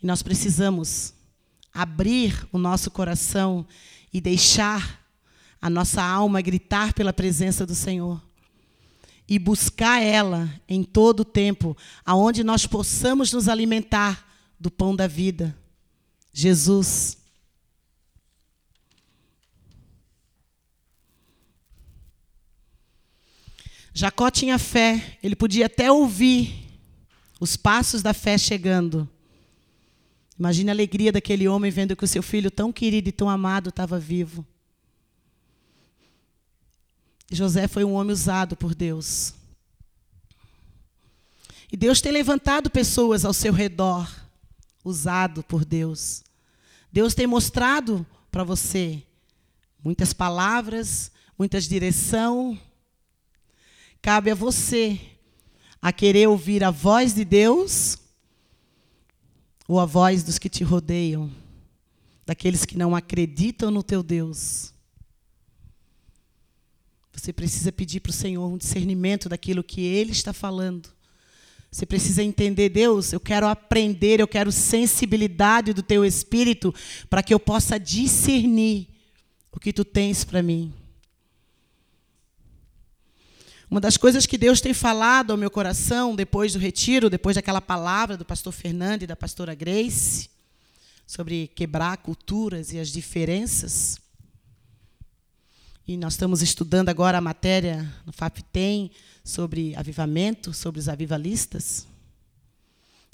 E 0.00 0.06
nós 0.06 0.22
precisamos 0.22 1.12
abrir 1.72 2.46
o 2.52 2.58
nosso 2.58 2.90
coração 2.90 3.66
e 4.12 4.20
deixar 4.20 5.04
a 5.60 5.68
nossa 5.68 6.00
alma 6.00 6.40
gritar 6.40 6.92
pela 6.94 7.12
presença 7.12 7.66
do 7.66 7.74
Senhor. 7.74 8.22
E 9.26 9.38
buscar 9.38 10.00
ela 10.00 10.48
em 10.68 10.84
todo 10.84 11.20
o 11.20 11.24
tempo, 11.24 11.76
aonde 12.04 12.44
nós 12.44 12.66
possamos 12.66 13.32
nos 13.32 13.48
alimentar 13.48 14.33
do 14.58 14.70
pão 14.70 14.94
da 14.94 15.06
vida. 15.06 15.56
Jesus. 16.32 17.18
Jacó 23.92 24.30
tinha 24.30 24.58
fé, 24.58 25.18
ele 25.22 25.36
podia 25.36 25.66
até 25.66 25.90
ouvir 25.90 26.64
os 27.38 27.56
passos 27.56 28.02
da 28.02 28.12
fé 28.12 28.36
chegando. 28.36 29.08
Imagine 30.36 30.70
a 30.70 30.72
alegria 30.72 31.12
daquele 31.12 31.46
homem 31.46 31.70
vendo 31.70 31.94
que 31.94 32.04
o 32.04 32.08
seu 32.08 32.22
filho 32.22 32.50
tão 32.50 32.72
querido 32.72 33.08
e 33.08 33.12
tão 33.12 33.30
amado 33.30 33.68
estava 33.70 33.98
vivo. 33.98 34.44
José 37.30 37.68
foi 37.68 37.84
um 37.84 37.94
homem 37.94 38.12
usado 38.12 38.56
por 38.56 38.74
Deus. 38.74 39.34
E 41.70 41.76
Deus 41.76 42.00
tem 42.00 42.12
levantado 42.12 42.70
pessoas 42.70 43.24
ao 43.24 43.32
seu 43.32 43.52
redor, 43.52 44.10
usado 44.84 45.42
por 45.42 45.64
Deus. 45.64 46.22
Deus 46.92 47.14
tem 47.14 47.26
mostrado 47.26 48.06
para 48.30 48.44
você 48.44 49.02
muitas 49.82 50.12
palavras, 50.12 51.10
muitas 51.36 51.64
direção, 51.64 52.58
Cabe 54.04 54.30
a 54.30 54.34
você 54.34 55.00
a 55.80 55.90
querer 55.90 56.28
ouvir 56.28 56.62
a 56.62 56.70
voz 56.70 57.14
de 57.14 57.24
Deus 57.24 57.96
ou 59.66 59.80
a 59.80 59.86
voz 59.86 60.22
dos 60.22 60.38
que 60.38 60.50
te 60.50 60.62
rodeiam, 60.62 61.32
daqueles 62.26 62.66
que 62.66 62.76
não 62.76 62.94
acreditam 62.94 63.70
no 63.70 63.82
teu 63.82 64.02
Deus. 64.02 64.74
Você 67.14 67.32
precisa 67.32 67.72
pedir 67.72 68.00
para 68.00 68.10
o 68.10 68.12
Senhor 68.12 68.46
um 68.46 68.58
discernimento 68.58 69.26
daquilo 69.26 69.64
que 69.64 69.80
Ele 69.80 70.12
está 70.12 70.34
falando. 70.34 70.90
Você 71.74 71.84
precisa 71.84 72.22
entender, 72.22 72.68
Deus, 72.68 73.12
eu 73.12 73.18
quero 73.18 73.48
aprender, 73.48 74.20
eu 74.20 74.28
quero 74.28 74.52
sensibilidade 74.52 75.72
do 75.72 75.82
teu 75.82 76.04
espírito 76.04 76.72
para 77.10 77.20
que 77.20 77.34
eu 77.34 77.40
possa 77.40 77.80
discernir 77.80 78.86
o 79.50 79.58
que 79.58 79.72
tu 79.72 79.84
tens 79.84 80.22
para 80.22 80.40
mim. 80.40 80.72
Uma 83.68 83.80
das 83.80 83.96
coisas 83.96 84.24
que 84.24 84.38
Deus 84.38 84.60
tem 84.60 84.72
falado 84.72 85.32
ao 85.32 85.36
meu 85.36 85.50
coração 85.50 86.14
depois 86.14 86.52
do 86.52 86.60
retiro, 86.60 87.10
depois 87.10 87.34
daquela 87.34 87.60
palavra 87.60 88.16
do 88.16 88.24
pastor 88.24 88.52
Fernando 88.52 89.02
e 89.02 89.06
da 89.08 89.16
pastora 89.16 89.52
Grace, 89.52 90.30
sobre 91.04 91.48
quebrar 91.48 91.96
culturas 91.96 92.72
e 92.72 92.78
as 92.78 92.90
diferenças. 92.90 93.98
E 95.88 95.96
nós 95.96 96.12
estamos 96.12 96.40
estudando 96.40 96.88
agora 96.88 97.18
a 97.18 97.20
matéria 97.20 97.92
no 98.06 98.12
FAPTEM 98.12 98.92
sobre 99.24 99.74
avivamento, 99.74 100.52
sobre 100.52 100.78
os 100.78 100.88
avivalistas. 100.88 101.88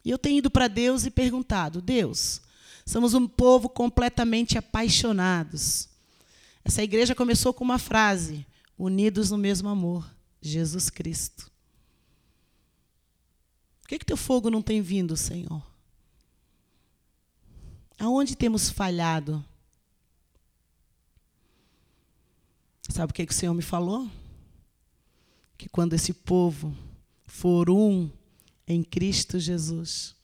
E 0.05 0.11
eu 0.11 0.19
tenho 0.19 0.39
ido 0.39 0.51
para 0.51 0.67
Deus 0.67 1.07
e 1.07 1.11
perguntado: 1.11 1.81
Deus, 1.81 2.43
somos 2.85 3.15
um 3.15 3.29
povo 3.29 3.69
completamente 3.69 4.59
apaixonados. 4.59 5.89
Essa 6.65 6.83
igreja 6.83 7.15
começou 7.15 7.55
com 7.55 7.63
uma 7.63 7.79
frase: 7.79 8.45
unidos 8.77 9.31
no 9.31 9.39
mesmo 9.39 9.69
amor. 9.69 10.11
Jesus 10.43 10.89
Cristo. 10.89 11.51
Por 13.83 13.89
que, 13.89 13.99
que 13.99 14.07
teu 14.07 14.17
fogo 14.17 14.51
não 14.51 14.63
tem 14.63 14.81
vindo, 14.81 15.17
Senhor? 15.17 15.63
Aonde 17.99 18.35
temos 18.35 18.71
falhado? 18.71 19.45
Sabe 22.89 23.11
o 23.11 23.15
que, 23.15 23.27
que 23.27 23.33
o 23.33 23.37
Senhor 23.37 23.53
me 23.53 23.63
falou? 23.63 24.09
Que 25.61 25.69
quando 25.69 25.93
esse 25.93 26.15
povo 26.15 26.75
for 27.27 27.69
um 27.69 28.11
em 28.67 28.83
Cristo 28.83 29.39
Jesus, 29.39 30.15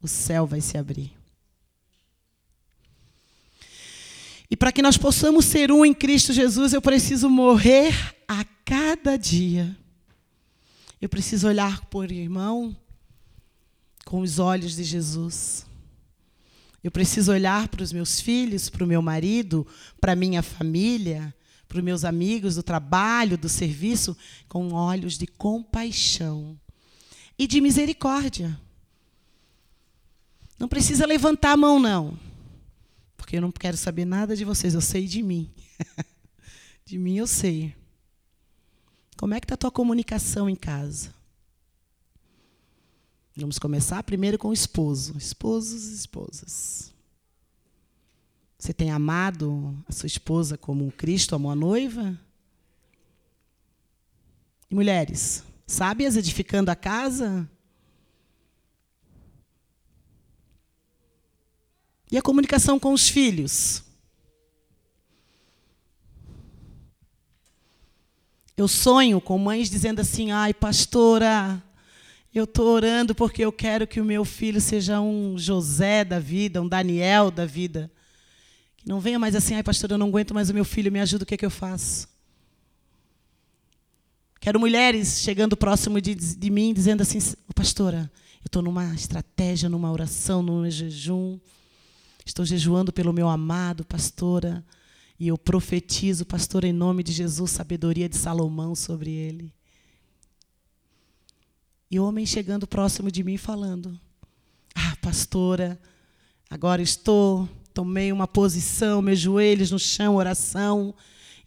o 0.00 0.08
céu 0.08 0.46
vai 0.46 0.62
se 0.62 0.78
abrir. 0.78 1.12
E 4.50 4.56
para 4.56 4.72
que 4.72 4.80
nós 4.80 4.96
possamos 4.96 5.44
ser 5.44 5.70
um 5.70 5.84
em 5.84 5.92
Cristo 5.92 6.32
Jesus, 6.32 6.72
eu 6.72 6.80
preciso 6.80 7.28
morrer 7.28 7.92
a 8.26 8.46
cada 8.64 9.18
dia. 9.18 9.76
Eu 10.98 11.08
preciso 11.10 11.48
olhar 11.48 11.84
por 11.90 12.10
irmão 12.10 12.74
com 14.06 14.22
os 14.22 14.38
olhos 14.38 14.74
de 14.74 14.84
Jesus. 14.84 15.66
Eu 16.82 16.90
preciso 16.90 17.30
olhar 17.30 17.68
para 17.68 17.82
os 17.82 17.92
meus 17.92 18.22
filhos, 18.22 18.70
para 18.70 18.84
o 18.84 18.88
meu 18.88 19.02
marido, 19.02 19.66
para 20.00 20.12
a 20.12 20.16
minha 20.16 20.42
família, 20.42 21.34
para 21.72 21.78
os 21.78 21.84
meus 21.84 22.04
amigos 22.04 22.56
do 22.56 22.62
trabalho, 22.62 23.38
do 23.38 23.48
serviço, 23.48 24.14
com 24.46 24.74
olhos 24.74 25.16
de 25.16 25.26
compaixão 25.26 26.60
e 27.38 27.46
de 27.46 27.62
misericórdia. 27.62 28.60
Não 30.58 30.68
precisa 30.68 31.06
levantar 31.06 31.52
a 31.52 31.56
mão, 31.56 31.80
não. 31.80 32.18
Porque 33.16 33.38
eu 33.38 33.40
não 33.40 33.50
quero 33.50 33.78
saber 33.78 34.04
nada 34.04 34.36
de 34.36 34.44
vocês, 34.44 34.74
eu 34.74 34.82
sei 34.82 35.06
de 35.06 35.22
mim. 35.22 35.50
de 36.84 36.98
mim 36.98 37.16
eu 37.16 37.26
sei. 37.26 37.74
Como 39.16 39.32
é 39.32 39.40
que 39.40 39.46
está 39.46 39.54
a 39.54 39.56
tua 39.56 39.70
comunicação 39.70 40.50
em 40.50 40.56
casa? 40.56 41.14
Vamos 43.34 43.58
começar 43.58 44.02
primeiro 44.02 44.36
com 44.36 44.48
o 44.48 44.52
esposo. 44.52 45.16
Esposos 45.16 45.88
e 45.88 45.94
esposas. 45.94 46.91
Você 48.62 48.72
tem 48.72 48.92
amado 48.92 49.76
a 49.88 49.92
sua 49.92 50.06
esposa 50.06 50.56
como 50.56 50.92
Cristo 50.92 51.34
amou 51.34 51.50
a 51.50 51.54
noiva? 51.56 52.16
E 54.70 54.74
mulheres, 54.76 55.42
sábias 55.66 56.14
edificando 56.14 56.70
a 56.70 56.76
casa? 56.76 57.50
E 62.08 62.16
a 62.16 62.22
comunicação 62.22 62.78
com 62.78 62.92
os 62.92 63.08
filhos? 63.08 63.82
Eu 68.56 68.68
sonho 68.68 69.20
com 69.20 69.36
mães 69.38 69.68
dizendo 69.68 70.00
assim: 70.00 70.30
ai, 70.30 70.54
pastora, 70.54 71.60
Eu 72.32 72.44
estou 72.44 72.68
orando 72.68 73.12
porque 73.12 73.44
eu 73.44 73.50
quero 73.50 73.88
que 73.88 74.00
o 74.00 74.04
meu 74.04 74.24
filho 74.24 74.60
seja 74.60 75.00
um 75.00 75.36
José 75.36 76.04
da 76.04 76.20
vida, 76.20 76.62
um 76.62 76.68
Daniel 76.68 77.28
da 77.28 77.44
vida. 77.44 77.90
Não 78.84 79.00
venha 79.00 79.18
mais 79.18 79.34
assim, 79.34 79.54
ai 79.54 79.62
pastor, 79.62 79.90
eu 79.90 79.98
não 79.98 80.08
aguento 80.08 80.34
mais 80.34 80.50
o 80.50 80.54
meu 80.54 80.64
filho, 80.64 80.90
me 80.90 81.00
ajuda, 81.00 81.24
o 81.24 81.26
que, 81.26 81.34
é 81.34 81.36
que 81.36 81.46
eu 81.46 81.50
faço? 81.50 82.08
Quero 84.40 84.58
mulheres 84.58 85.20
chegando 85.20 85.56
próximo 85.56 86.00
de, 86.00 86.14
de 86.14 86.50
mim, 86.50 86.74
dizendo 86.74 87.02
assim, 87.02 87.18
pastora, 87.54 88.10
eu 88.42 88.46
estou 88.46 88.60
numa 88.60 88.92
estratégia, 88.92 89.68
numa 89.68 89.90
oração, 89.92 90.42
num 90.42 90.68
jejum. 90.68 91.38
Estou 92.26 92.44
jejuando 92.44 92.92
pelo 92.92 93.12
meu 93.12 93.28
amado, 93.28 93.84
pastora. 93.84 94.64
E 95.18 95.28
eu 95.28 95.38
profetizo, 95.38 96.26
pastor, 96.26 96.64
em 96.64 96.72
nome 96.72 97.04
de 97.04 97.12
Jesus, 97.12 97.52
sabedoria 97.52 98.08
de 98.08 98.16
Salomão 98.16 98.74
sobre 98.74 99.12
ele. 99.12 99.54
E 101.88 102.00
homem 102.00 102.26
chegando 102.26 102.66
próximo 102.66 103.12
de 103.12 103.22
mim 103.22 103.36
falando: 103.36 103.96
Ah, 104.74 104.96
pastora, 105.00 105.80
agora 106.50 106.82
estou, 106.82 107.48
tomei 107.72 108.12
uma 108.12 108.28
posição, 108.28 109.02
meus 109.02 109.18
joelhos 109.18 109.70
no 109.70 109.78
chão, 109.78 110.16
oração, 110.16 110.94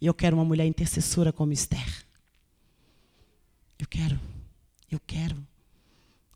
e 0.00 0.06
eu 0.06 0.14
quero 0.14 0.36
uma 0.36 0.44
mulher 0.44 0.66
intercessora 0.66 1.32
como 1.32 1.52
Esther. 1.52 2.04
Eu 3.78 3.86
quero, 3.86 4.18
eu 4.90 5.00
quero. 5.06 5.36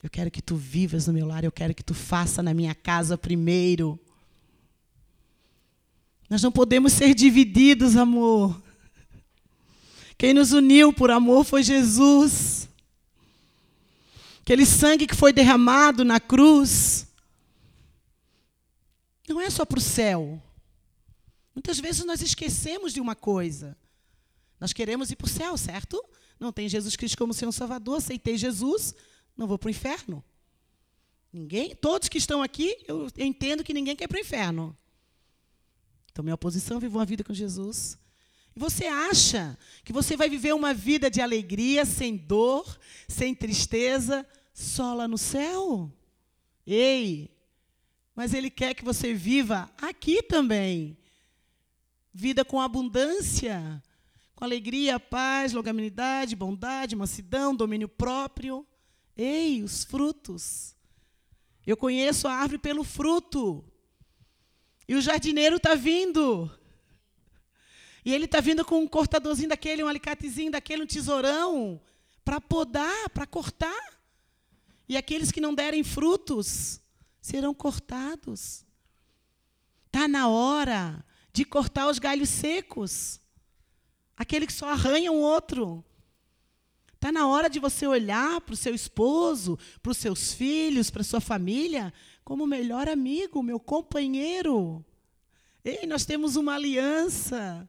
Eu 0.03 0.09
quero 0.09 0.31
que 0.31 0.41
tu 0.41 0.57
vivas 0.57 1.07
no 1.07 1.13
meu 1.13 1.27
lar, 1.27 1.45
eu 1.45 1.53
quero 1.53 1.75
que 1.75 1.85
tu 1.85 1.93
faça 1.93 2.43
na 2.43 2.55
minha 2.55 2.75
casa 2.75 3.19
primeiro. 3.19 3.99
Nós 6.29 6.43
não 6.43 6.51
podemos 6.53 6.93
ser 6.93 7.15
divididos, 7.15 7.97
amor. 7.97 8.63
Quem 10.17 10.33
nos 10.33 10.53
uniu 10.53 10.93
por 10.93 11.11
amor 11.11 11.45
foi 11.45 11.63
Jesus. 11.63 12.69
Aquele 14.43 14.65
sangue 14.65 15.07
que 15.07 15.15
foi 15.15 15.33
derramado 15.33 16.05
na 16.05 16.19
cruz 16.19 17.10
não 19.35 19.41
é 19.41 19.51
só 19.51 19.65
para 19.65 19.79
o 19.79 19.83
céu. 19.83 20.43
Muitas 21.55 21.79
vezes 21.79 22.05
nós 22.05 22.21
esquecemos 22.23 22.93
de 22.93 23.01
uma 23.01 23.15
coisa. 23.15 23.77
Nós 24.59 24.73
queremos 24.73 25.11
ir 25.11 25.17
para 25.17 25.27
o 25.27 25.29
céu, 25.29 25.57
certo? 25.57 26.03
Não 26.39 26.53
tem 26.53 26.69
Jesus 26.69 26.97
Cristo 26.97 27.19
como 27.19 27.35
Senhor 27.35 27.53
Salvador, 27.53 27.99
aceitei 27.99 28.37
Jesus, 28.37 28.95
não 29.37 29.47
vou 29.47 29.59
para 29.59 29.69
o 29.69 29.71
inferno. 29.71 30.25
Ninguém, 31.33 31.77
todos 31.77 32.09
que 32.09 32.19
estão 32.19 32.43
aqui, 32.43 32.77
eu, 32.89 33.09
entendo 33.17 33.63
que 33.63 33.75
ninguém 33.75 33.95
quer 33.95 34.05
ir 34.05 34.09
para 34.09 34.19
o 34.19 34.21
inferno. 34.21 34.77
Então, 36.11 36.25
minha 36.25 36.35
oposição, 36.35 36.81
vivo 36.81 36.99
uma 36.99 37.05
vida 37.05 37.23
com 37.23 37.33
Jesus. 37.33 37.97
E 38.55 38.59
você 38.59 38.87
acha 38.87 39.57
que 39.85 39.93
você 39.93 40.17
vai 40.17 40.29
viver 40.29 40.55
uma 40.55 40.75
vida 40.75 41.11
de 41.11 41.21
alegria, 41.21 41.85
sem 41.85 42.17
dor, 42.17 42.79
sem 43.07 43.35
tristeza, 43.35 44.27
só 44.53 44.93
lá 44.93 45.07
no 45.07 45.17
céu? 45.17 45.93
Ei, 46.67 47.31
mas 48.21 48.35
Ele 48.35 48.51
quer 48.51 48.75
que 48.75 48.85
você 48.85 49.15
viva 49.15 49.73
aqui 49.81 50.23
também. 50.23 50.95
Vida 52.13 52.45
com 52.45 52.61
abundância, 52.61 53.83
com 54.35 54.45
alegria, 54.45 55.01
paz, 55.01 55.55
longanimidade, 55.55 56.37
bondade, 56.37 56.95
mansidão, 56.95 57.57
domínio 57.57 57.89
próprio. 57.89 58.67
Ei, 59.17 59.63
os 59.63 59.85
frutos. 59.85 60.77
Eu 61.67 61.79
conheço 61.79 62.29
a 62.29 62.35
árvore 62.35 62.59
pelo 62.59 62.85
fruto. 62.85 63.65
E 64.87 64.95
o 64.95 65.01
jardineiro 65.01 65.57
está 65.57 65.75
vindo. 65.75 66.51
E 68.05 68.13
ele 68.13 68.27
está 68.27 68.39
vindo 68.39 68.67
com 68.67 68.81
um 68.81 68.87
cortadorzinho 68.87 69.49
daquele, 69.49 69.83
um 69.83 69.89
alicatezinho 69.89 70.53
daquele, 70.53 70.83
um 70.83 70.87
tesourão, 70.87 71.81
para 72.23 72.39
podar, 72.39 73.09
para 73.15 73.27
cortar. 73.27 73.99
E 74.87 74.95
aqueles 74.95 75.33
que 75.33 75.41
não 75.41 75.55
derem 75.55 75.83
frutos 75.83 76.83
serão 77.21 77.55
cortados. 77.55 78.65
Está 79.87 80.07
na 80.07 80.29
hora 80.29 81.05
de 81.33 81.45
cortar 81.45 81.89
os 81.89 81.99
galhos 81.99 82.29
secos. 82.29 83.21
Aquele 84.17 84.47
que 84.47 84.53
só 84.53 84.69
arranha 84.69 85.11
um 85.11 85.21
outro. 85.21 85.85
Está 86.95 87.11
na 87.11 87.27
hora 87.27 87.49
de 87.49 87.59
você 87.59 87.87
olhar 87.87 88.41
para 88.43 88.53
o 88.53 88.57
seu 88.57 88.75
esposo, 88.75 89.59
para 89.83 89.91
os 89.91 89.97
seus 89.97 90.33
filhos, 90.33 90.91
para 90.91 91.01
a 91.01 91.05
sua 91.05 91.21
família, 91.21 91.93
como 92.23 92.47
melhor 92.47 92.89
amigo, 92.89 93.43
meu 93.43 93.59
companheiro. 93.59 94.85
Ei, 95.65 95.87
nós 95.87 96.05
temos 96.05 96.37
uma 96.37 96.55
aliança. 96.55 97.69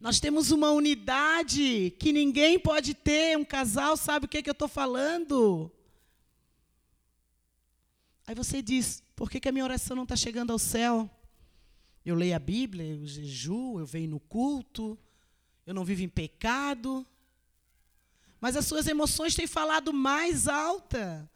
Nós 0.00 0.20
temos 0.20 0.50
uma 0.50 0.70
unidade 0.70 1.94
que 1.98 2.12
ninguém 2.12 2.58
pode 2.58 2.94
ter. 2.94 3.36
Um 3.36 3.44
casal 3.44 3.96
sabe 3.96 4.26
o 4.26 4.28
que, 4.28 4.38
é 4.38 4.42
que 4.42 4.50
eu 4.50 4.52
estou 4.52 4.68
falando. 4.68 5.70
Aí 8.26 8.34
você 8.34 8.62
diz: 8.62 9.02
por 9.14 9.30
que, 9.30 9.40
que 9.40 9.48
a 9.48 9.52
minha 9.52 9.64
oração 9.64 9.96
não 9.96 10.04
está 10.04 10.16
chegando 10.16 10.52
ao 10.52 10.58
céu? 10.58 11.10
Eu 12.04 12.14
leio 12.14 12.36
a 12.36 12.38
Bíblia, 12.38 12.84
eu 12.84 13.06
jejuo, 13.06 13.78
eu 13.78 13.86
venho 13.86 14.10
no 14.10 14.20
culto, 14.20 14.98
eu 15.66 15.72
não 15.72 15.84
vivo 15.84 16.02
em 16.02 16.08
pecado. 16.08 17.06
Mas 18.40 18.56
as 18.56 18.66
suas 18.66 18.86
emoções 18.86 19.34
têm 19.34 19.46
falado 19.46 19.92
mais 19.92 20.46
alta. 20.46 21.30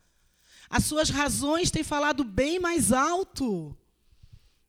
As 0.69 0.85
suas 0.85 1.09
razões 1.09 1.71
têm 1.71 1.83
falado 1.83 2.23
bem 2.23 2.59
mais 2.59 2.93
alto. 2.93 3.77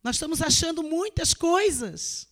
Nós 0.01 0.15
estamos 0.15 0.41
achando 0.41 0.81
muitas 0.81 1.33
coisas. 1.33 2.29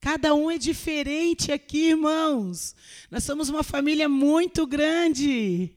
Cada 0.00 0.32
um 0.34 0.48
é 0.48 0.58
diferente 0.58 1.50
aqui, 1.50 1.88
irmãos. 1.88 2.76
Nós 3.10 3.24
somos 3.24 3.48
uma 3.48 3.64
família 3.64 4.08
muito 4.08 4.64
grande. 4.64 5.76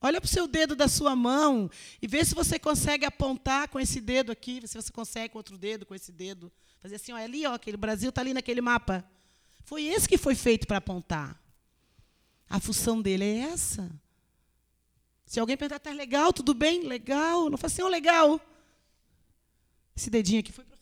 Olha 0.00 0.20
para 0.20 0.26
o 0.26 0.30
seu 0.30 0.46
dedo 0.46 0.76
da 0.76 0.86
sua 0.86 1.16
mão 1.16 1.70
e 2.00 2.06
vê 2.06 2.24
se 2.24 2.34
você 2.34 2.58
consegue 2.58 3.04
apontar 3.04 3.68
com 3.68 3.80
esse 3.80 4.00
dedo 4.00 4.30
aqui, 4.30 4.62
se 4.66 4.80
você 4.80 4.92
consegue 4.92 5.30
com 5.30 5.38
outro 5.38 5.58
dedo, 5.58 5.84
com 5.84 5.94
esse 5.94 6.12
dedo. 6.12 6.52
Fazer 6.80 6.96
assim, 6.96 7.12
olha 7.12 7.24
ali, 7.24 7.46
ó, 7.46 7.54
aquele 7.54 7.76
Brasil 7.76 8.10
está 8.10 8.20
ali 8.20 8.32
naquele 8.32 8.60
mapa. 8.60 9.04
Foi 9.64 9.84
esse 9.84 10.08
que 10.08 10.16
foi 10.16 10.34
feito 10.34 10.66
para 10.66 10.78
apontar. 10.78 11.40
A 12.48 12.60
função 12.60 13.02
dele 13.02 13.24
é 13.24 13.38
essa. 13.40 13.90
Se 15.26 15.40
alguém 15.40 15.56
perguntar, 15.56 15.76
está 15.76 15.90
legal, 15.90 16.32
tudo 16.32 16.54
bem? 16.54 16.84
Legal. 16.84 17.50
Não 17.50 17.58
faz 17.58 17.72
assim, 17.72 17.82
ó, 17.82 17.88
legal. 17.88 18.40
Esse 19.96 20.08
dedinho 20.08 20.40
aqui 20.40 20.52
foi 20.52 20.64
para 20.64 20.78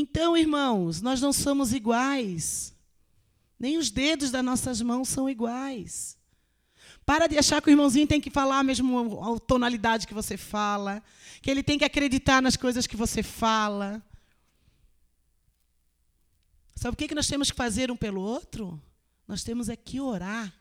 Então, 0.00 0.36
irmãos, 0.36 1.02
nós 1.02 1.20
não 1.20 1.32
somos 1.32 1.72
iguais. 1.72 2.72
Nem 3.58 3.76
os 3.76 3.90
dedos 3.90 4.30
das 4.30 4.44
nossas 4.44 4.80
mãos 4.80 5.08
são 5.08 5.28
iguais. 5.28 6.16
Para 7.04 7.26
de 7.26 7.38
achar 7.38 7.60
que 7.60 7.68
o 7.68 7.72
irmãozinho 7.72 8.06
tem 8.06 8.20
que 8.20 8.30
falar 8.30 8.58
a 8.58 8.62
mesma 8.62 8.90
tonalidade 9.40 10.06
que 10.06 10.14
você 10.14 10.36
fala, 10.36 11.02
que 11.40 11.50
ele 11.50 11.62
tem 11.62 11.78
que 11.78 11.84
acreditar 11.84 12.40
nas 12.40 12.56
coisas 12.56 12.86
que 12.86 12.96
você 12.96 13.22
fala. 13.22 14.02
Sabe 16.74 16.94
o 16.94 16.96
que 16.96 17.14
nós 17.14 17.26
temos 17.26 17.50
que 17.50 17.56
fazer 17.56 17.90
um 17.90 17.96
pelo 17.96 18.20
outro? 18.20 18.80
Nós 19.26 19.42
temos 19.42 19.68
é 19.68 19.76
que 19.76 20.00
orar. 20.00 20.54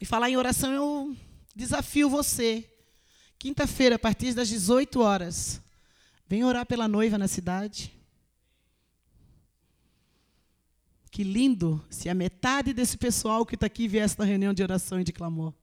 E 0.00 0.06
falar 0.06 0.30
em 0.30 0.36
oração, 0.36 0.72
eu 0.72 1.16
desafio 1.54 2.08
você. 2.08 2.70
Quinta-feira, 3.38 3.96
a 3.96 3.98
partir 3.98 4.32
das 4.32 4.48
18 4.48 5.00
horas, 5.00 5.60
Vem 6.26 6.42
orar 6.42 6.64
pela 6.64 6.88
noiva 6.88 7.18
na 7.18 7.28
cidade. 7.28 7.92
Que 11.14 11.22
lindo 11.22 11.80
se 11.88 12.08
a 12.08 12.14
metade 12.14 12.72
desse 12.72 12.98
pessoal 12.98 13.46
que 13.46 13.54
está 13.54 13.66
aqui 13.66 13.86
viesse 13.86 14.18
na 14.18 14.24
reunião 14.24 14.52
de 14.52 14.64
oração 14.64 15.00
e 15.00 15.04
de 15.04 15.12
clamor. 15.12 15.54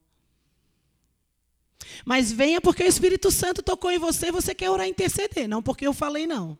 Mas 2.06 2.32
venha 2.32 2.62
porque 2.62 2.82
o 2.82 2.88
Espírito 2.88 3.30
Santo 3.30 3.62
tocou 3.62 3.92
em 3.92 4.00
você 4.00 4.28
e 4.28 4.32
você 4.32 4.56
quer 4.56 4.70
orar 4.70 4.88
e 4.88 4.92
interceder, 4.92 5.50
não 5.50 5.62
porque 5.62 5.86
eu 5.86 5.94
falei 5.94 6.26
não. 6.26 6.58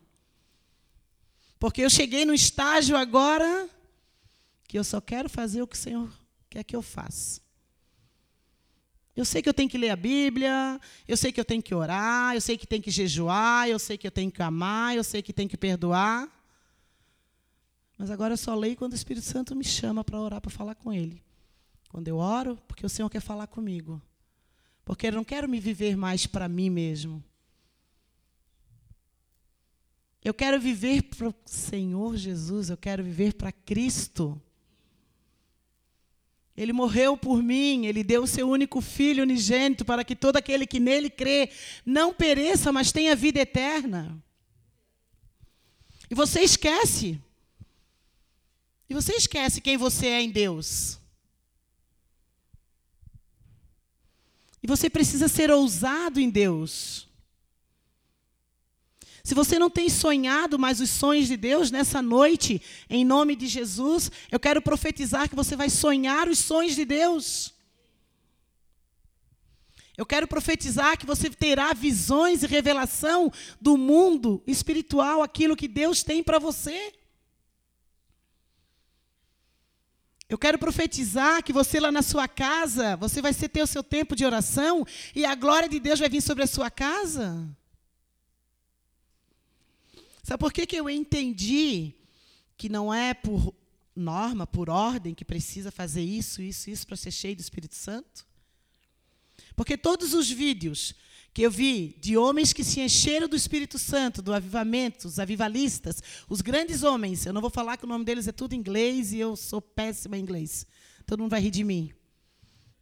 Porque 1.58 1.80
eu 1.80 1.88
cheguei 1.88 2.26
no 2.26 2.34
estágio 2.34 2.94
agora 2.94 3.66
que 4.68 4.78
eu 4.78 4.84
só 4.84 5.00
quero 5.00 5.30
fazer 5.30 5.62
o 5.62 5.66
que 5.66 5.74
o 5.74 5.78
Senhor 5.78 6.12
quer 6.50 6.62
que 6.62 6.76
eu 6.76 6.82
faça. 6.82 7.40
Eu 9.16 9.24
sei 9.24 9.40
que 9.40 9.48
eu 9.48 9.54
tenho 9.54 9.70
que 9.70 9.78
ler 9.78 9.88
a 9.88 9.96
Bíblia, 9.96 10.78
eu 11.08 11.16
sei 11.16 11.32
que 11.32 11.40
eu 11.40 11.46
tenho 11.46 11.62
que 11.62 11.74
orar, 11.74 12.34
eu 12.34 12.42
sei 12.42 12.58
que 12.58 12.66
tem 12.66 12.82
que 12.82 12.90
jejuar, 12.90 13.70
eu 13.70 13.78
sei 13.78 13.96
que 13.96 14.06
eu 14.06 14.12
tenho 14.12 14.30
que 14.30 14.42
amar, 14.42 14.94
eu 14.94 15.02
sei 15.02 15.22
que 15.22 15.32
tenho 15.32 15.48
que 15.48 15.56
perdoar. 15.56 16.41
Mas 18.02 18.10
agora 18.10 18.32
eu 18.32 18.36
só 18.36 18.52
leio 18.56 18.74
quando 18.74 18.94
o 18.94 18.96
Espírito 18.96 19.24
Santo 19.24 19.54
me 19.54 19.62
chama 19.62 20.02
para 20.02 20.20
orar, 20.20 20.40
para 20.40 20.50
falar 20.50 20.74
com 20.74 20.92
Ele. 20.92 21.22
Quando 21.88 22.08
eu 22.08 22.16
oro, 22.16 22.58
porque 22.66 22.84
o 22.84 22.88
Senhor 22.88 23.08
quer 23.08 23.20
falar 23.20 23.46
comigo. 23.46 24.02
Porque 24.84 25.06
eu 25.06 25.12
não 25.12 25.22
quero 25.22 25.48
me 25.48 25.60
viver 25.60 25.96
mais 25.96 26.26
para 26.26 26.48
mim 26.48 26.68
mesmo. 26.68 27.22
Eu 30.24 30.34
quero 30.34 30.60
viver 30.60 31.04
para 31.04 31.28
o 31.28 31.34
Senhor 31.44 32.16
Jesus, 32.16 32.70
eu 32.70 32.76
quero 32.76 33.04
viver 33.04 33.34
para 33.34 33.52
Cristo. 33.52 34.42
Ele 36.56 36.72
morreu 36.72 37.16
por 37.16 37.40
mim, 37.40 37.86
ele 37.86 38.02
deu 38.02 38.24
o 38.24 38.26
seu 38.26 38.50
único 38.50 38.80
filho 38.80 39.22
unigênito 39.22 39.84
para 39.84 40.02
que 40.02 40.16
todo 40.16 40.38
aquele 40.38 40.66
que 40.66 40.80
nele 40.80 41.08
crê 41.08 41.50
não 41.86 42.12
pereça, 42.12 42.72
mas 42.72 42.90
tenha 42.90 43.14
vida 43.14 43.38
eterna. 43.38 44.20
E 46.10 46.16
você 46.16 46.40
esquece. 46.40 47.20
E 48.92 48.94
você 48.94 49.14
esquece 49.14 49.62
quem 49.62 49.78
você 49.78 50.06
é 50.06 50.20
em 50.20 50.28
Deus. 50.28 50.98
E 54.62 54.66
você 54.66 54.90
precisa 54.90 55.28
ser 55.28 55.50
ousado 55.50 56.20
em 56.20 56.28
Deus. 56.28 57.08
Se 59.24 59.34
você 59.34 59.58
não 59.58 59.70
tem 59.70 59.88
sonhado 59.88 60.58
mais 60.58 60.78
os 60.78 60.90
sonhos 60.90 61.26
de 61.26 61.38
Deus 61.38 61.70
nessa 61.70 62.02
noite, 62.02 62.60
em 62.90 63.02
nome 63.02 63.34
de 63.34 63.46
Jesus, 63.46 64.10
eu 64.30 64.38
quero 64.38 64.60
profetizar 64.60 65.26
que 65.26 65.34
você 65.34 65.56
vai 65.56 65.70
sonhar 65.70 66.28
os 66.28 66.40
sonhos 66.40 66.74
de 66.74 66.84
Deus. 66.84 67.54
Eu 69.96 70.04
quero 70.04 70.28
profetizar 70.28 70.98
que 70.98 71.06
você 71.06 71.30
terá 71.30 71.72
visões 71.72 72.42
e 72.42 72.46
revelação 72.46 73.32
do 73.58 73.78
mundo 73.78 74.42
espiritual, 74.46 75.22
aquilo 75.22 75.56
que 75.56 75.66
Deus 75.66 76.02
tem 76.02 76.22
para 76.22 76.38
você. 76.38 76.92
Eu 80.32 80.38
quero 80.38 80.58
profetizar 80.58 81.42
que 81.42 81.52
você 81.52 81.78
lá 81.78 81.92
na 81.92 82.00
sua 82.00 82.26
casa, 82.26 82.96
você 82.96 83.20
vai 83.20 83.34
ter 83.34 83.62
o 83.62 83.66
seu 83.66 83.82
tempo 83.82 84.16
de 84.16 84.24
oração 84.24 84.82
e 85.14 85.26
a 85.26 85.34
glória 85.34 85.68
de 85.68 85.78
Deus 85.78 86.00
vai 86.00 86.08
vir 86.08 86.22
sobre 86.22 86.42
a 86.42 86.46
sua 86.46 86.70
casa. 86.70 87.54
Sabe 90.22 90.40
por 90.40 90.50
que, 90.50 90.64
que 90.64 90.76
eu 90.76 90.88
entendi 90.88 91.92
que 92.56 92.70
não 92.70 92.94
é 92.94 93.12
por 93.12 93.54
norma, 93.94 94.46
por 94.46 94.70
ordem, 94.70 95.14
que 95.14 95.22
precisa 95.22 95.70
fazer 95.70 96.02
isso, 96.02 96.40
isso, 96.40 96.70
isso 96.70 96.86
para 96.86 96.96
ser 96.96 97.10
cheio 97.10 97.36
do 97.36 97.40
Espírito 97.40 97.74
Santo? 97.74 98.24
Porque 99.54 99.76
todos 99.76 100.14
os 100.14 100.30
vídeos 100.30 100.94
que 101.34 101.42
eu 101.42 101.50
vi 101.50 101.96
de 101.98 102.16
homens 102.16 102.52
que 102.52 102.62
se 102.62 102.80
encheram 102.80 103.26
do 103.26 103.34
Espírito 103.34 103.78
Santo, 103.78 104.20
do 104.20 104.34
avivamento, 104.34 105.08
os 105.08 105.18
avivalistas, 105.18 106.02
os 106.28 106.42
grandes 106.42 106.82
homens, 106.82 107.24
eu 107.24 107.32
não 107.32 107.40
vou 107.40 107.48
falar 107.48 107.78
que 107.78 107.84
o 107.84 107.88
nome 107.88 108.04
deles 108.04 108.28
é 108.28 108.32
tudo 108.32 108.54
inglês 108.54 109.12
e 109.12 109.18
eu 109.18 109.34
sou 109.34 109.60
péssima 109.60 110.18
em 110.18 110.20
inglês. 110.20 110.66
Todo 111.06 111.20
mundo 111.20 111.30
vai 111.30 111.40
rir 111.40 111.50
de 111.50 111.64
mim. 111.64 111.92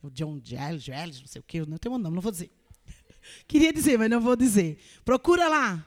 O 0.02 0.10
John 0.10 0.40
Giles, 0.42 1.20
não 1.20 1.26
sei 1.26 1.40
o 1.40 1.44
quê, 1.44 1.64
não 1.64 1.78
tenho 1.78 1.94
um 1.94 1.98
nome, 1.98 2.14
não 2.14 2.22
vou 2.22 2.32
dizer. 2.32 2.50
Queria 3.46 3.72
dizer, 3.72 3.98
mas 3.98 4.10
não 4.10 4.20
vou 4.20 4.34
dizer. 4.34 4.78
Procura 5.04 5.46
lá. 5.46 5.86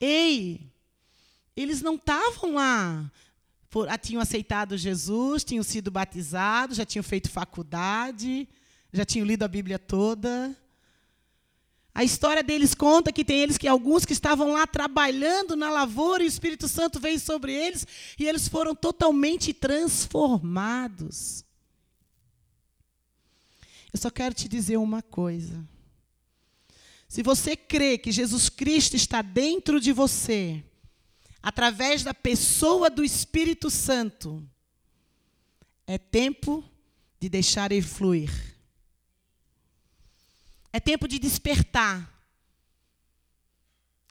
Ei, 0.00 0.72
eles 1.56 1.80
não 1.80 1.94
estavam 1.94 2.54
lá. 2.54 3.10
Por, 3.70 3.88
ah, 3.88 3.98
tinham 3.98 4.20
aceitado 4.20 4.76
Jesus, 4.76 5.44
tinham 5.44 5.62
sido 5.62 5.90
batizados, 5.90 6.76
já 6.76 6.84
tinham 6.84 7.02
feito 7.02 7.30
faculdade, 7.30 8.48
já 8.92 9.04
tinham 9.04 9.26
lido 9.26 9.44
a 9.44 9.48
Bíblia 9.48 9.78
toda. 9.78 10.56
A 11.94 12.02
história 12.02 12.42
deles 12.42 12.74
conta 12.74 13.12
que 13.12 13.24
tem 13.24 13.38
eles 13.38 13.56
que 13.56 13.68
alguns 13.68 14.04
que 14.04 14.12
estavam 14.12 14.52
lá 14.52 14.66
trabalhando 14.66 15.54
na 15.54 15.70
lavoura 15.70 16.24
e 16.24 16.26
o 16.26 16.28
Espírito 16.28 16.66
Santo 16.66 16.98
veio 16.98 17.20
sobre 17.20 17.52
eles 17.52 17.86
e 18.18 18.26
eles 18.26 18.48
foram 18.48 18.74
totalmente 18.74 19.54
transformados. 19.54 21.44
Eu 23.92 24.00
só 24.00 24.10
quero 24.10 24.34
te 24.34 24.48
dizer 24.48 24.76
uma 24.76 25.02
coisa. 25.02 25.64
Se 27.06 27.22
você 27.22 27.54
crê 27.56 27.96
que 27.96 28.10
Jesus 28.10 28.48
Cristo 28.48 28.96
está 28.96 29.22
dentro 29.22 29.78
de 29.78 29.92
você, 29.92 30.64
através 31.40 32.02
da 32.02 32.12
pessoa 32.12 32.90
do 32.90 33.04
Espírito 33.04 33.70
Santo, 33.70 34.44
é 35.86 35.96
tempo 35.96 36.64
de 37.20 37.28
deixar 37.28 37.70
ele 37.70 37.86
fluir. 37.86 38.53
É 40.74 40.80
tempo 40.80 41.06
de 41.06 41.20
despertar. 41.20 42.12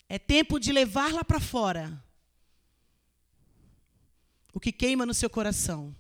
É 0.08 0.18
tempo 0.18 0.58
de 0.62 0.72
levar 0.72 1.12
lá 1.12 1.22
para 1.22 1.38
fora 1.38 2.02
o 4.54 4.62
que 4.62 4.72
queima 4.72 5.06
no 5.06 5.14
seu 5.14 5.30
coração. 5.30 5.94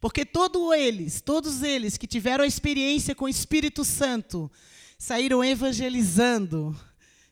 Porque 0.00 0.24
todos 0.24 0.72
eles, 0.72 1.20
todos 1.20 1.62
eles 1.62 1.96
que 1.96 2.08
tiveram 2.08 2.42
a 2.42 2.46
experiência 2.48 3.14
com 3.14 3.26
o 3.26 3.28
Espírito 3.28 3.84
Santo, 3.84 4.50
saíram 4.98 5.44
evangelizando, 5.44 6.76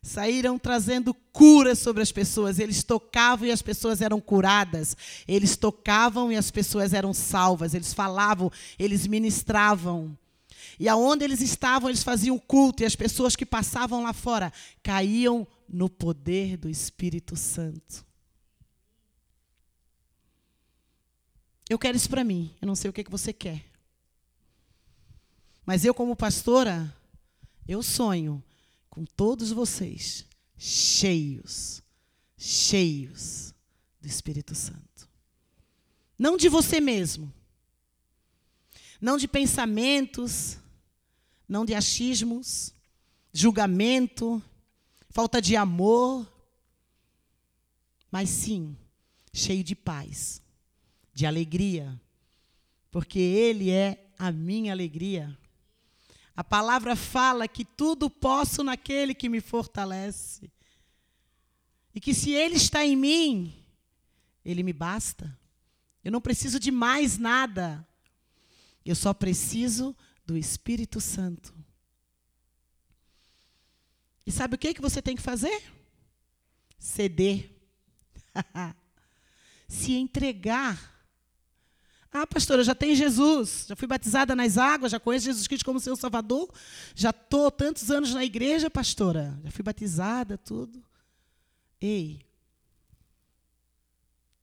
saíram 0.01 0.57
trazendo 0.57 1.13
cura 1.13 1.75
sobre 1.75 2.01
as 2.01 2.13
pessoas. 2.13 2.61
Eles 2.61 2.85
tocavam 2.85 3.49
e 3.49 3.51
as 3.51 3.61
pessoas 3.61 4.01
eram 4.01 4.21
curadas. 4.21 4.97
Eles 5.27 5.57
tocavam 5.57 6.31
e 6.31 6.37
as 6.37 6.53
pessoas 6.53 6.93
eram 6.93 7.13
salvas. 7.13 7.75
Eles 7.75 7.93
falavam, 7.93 8.53
eles 8.79 9.05
ministravam. 9.09 10.17
E 10.79 10.89
aonde 10.89 11.25
eles 11.25 11.41
estavam, 11.41 11.89
eles 11.89 12.03
faziam 12.03 12.39
culto 12.39 12.83
e 12.83 12.87
as 12.87 12.95
pessoas 12.95 13.35
que 13.35 13.45
passavam 13.45 14.03
lá 14.05 14.13
fora 14.13 14.53
caíam 14.83 15.47
no 15.69 15.91
poder 15.91 16.57
do 16.57 16.69
Espírito 16.69 17.35
Santo. 17.37 18.07
Eu 21.69 21.79
quero 21.79 21.97
isso 21.97 22.09
para 22.09 22.25
mim. 22.25 22.55
Eu 22.63 22.67
não 22.67 22.75
sei 22.75 22.89
o 22.89 22.93
que, 22.93 23.05
que 23.05 23.11
você 23.11 23.33
quer. 23.33 23.65
Mas 25.67 25.85
eu, 25.85 25.93
como 25.93 26.17
pastora, 26.17 26.95
eu 27.67 27.83
sonho 27.83 28.43
com 28.89 29.05
todos 29.05 29.51
vocês 29.51 30.25
cheios, 30.57 31.83
cheios 32.37 33.55
do 34.01 34.09
Espírito 34.09 34.55
Santo. 34.55 35.09
Não 36.19 36.37
de 36.37 36.49
você 36.49 36.81
mesmo, 36.81 37.33
não 39.01 39.17
de 39.17 39.29
pensamentos, 39.29 40.59
não 41.49 41.65
de 41.65 41.75
achismos, 41.75 42.75
julgamento, 43.33 44.43
falta 45.11 45.41
de 45.41 45.57
amor, 45.57 46.27
mas 48.11 48.29
sim 48.29 48.77
cheio 49.33 49.65
de 49.65 49.75
paz, 49.75 50.43
de 51.15 51.25
alegria, 51.25 51.99
porque 52.91 53.19
Ele 53.19 53.71
é 53.71 54.07
a 54.19 54.33
minha 54.33 54.73
alegria. 54.73 55.37
A 56.37 56.45
palavra 56.45 56.95
fala 56.95 57.49
que 57.49 57.65
tudo 57.65 58.09
posso 58.09 58.63
naquele 58.63 59.15
que 59.15 59.29
me 59.29 59.41
fortalece. 59.41 60.51
E 61.95 62.01
que 62.01 62.15
se 62.15 62.31
Ele 62.31 62.55
está 62.55 62.85
em 62.85 62.97
mim, 62.97 63.55
Ele 64.45 64.63
me 64.63 64.73
basta. 64.73 65.37
Eu 66.05 66.13
não 66.13 66.21
preciso 66.21 66.61
de 66.61 66.71
mais 66.71 67.19
nada. 67.19 67.87
Eu 68.85 68.95
só 68.95 69.13
preciso 69.13 69.97
do 70.29 70.37
Espírito 70.37 71.01
Santo. 71.01 71.55
E 74.27 74.31
sabe 74.31 74.57
o 74.57 74.59
que, 74.59 74.75
que 74.75 74.81
você 74.83 75.01
tem 75.01 75.17
que 75.17 75.23
fazer? 75.23 75.63
Ceder. 76.79 77.51
Se 79.67 79.95
entregar 79.95 80.99
ah, 82.11 82.27
pastora, 82.27 82.65
já 82.65 82.75
tem 82.75 82.95
Jesus, 82.95 83.67
já 83.69 83.77
fui 83.77 83.87
batizada 83.87 84.35
nas 84.35 84.57
águas, 84.57 84.93
já 84.93 84.99
conheço 84.99 85.27
Jesus 85.27 85.47
Cristo 85.47 85.65
como 85.65 85.79
seu 85.79 85.95
Salvador, 85.95 86.51
já 86.95 87.11
estou 87.11 87.51
tantos 87.51 87.91
anos 87.91 88.15
na 88.15 88.25
igreja, 88.25 88.71
pastora, 88.71 89.39
já 89.45 89.51
fui 89.51 89.63
batizada, 89.63 90.39
tudo. 90.39 90.83
Ei, 91.79 92.21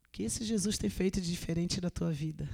o 0.08 0.12
que 0.12 0.24
esse 0.24 0.46
Jesus 0.46 0.78
tem 0.78 0.92
feito 0.92 1.20
de 1.20 1.30
diferente 1.30 1.82
na 1.82 1.90
tua 1.90 2.12
vida? 2.12 2.48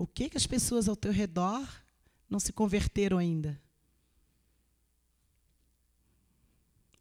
O 0.00 0.06
que, 0.06 0.30
que 0.30 0.38
as 0.38 0.46
pessoas 0.46 0.88
ao 0.88 0.96
teu 0.96 1.12
redor 1.12 1.68
não 2.26 2.40
se 2.40 2.54
converteram 2.54 3.18
ainda? 3.18 3.60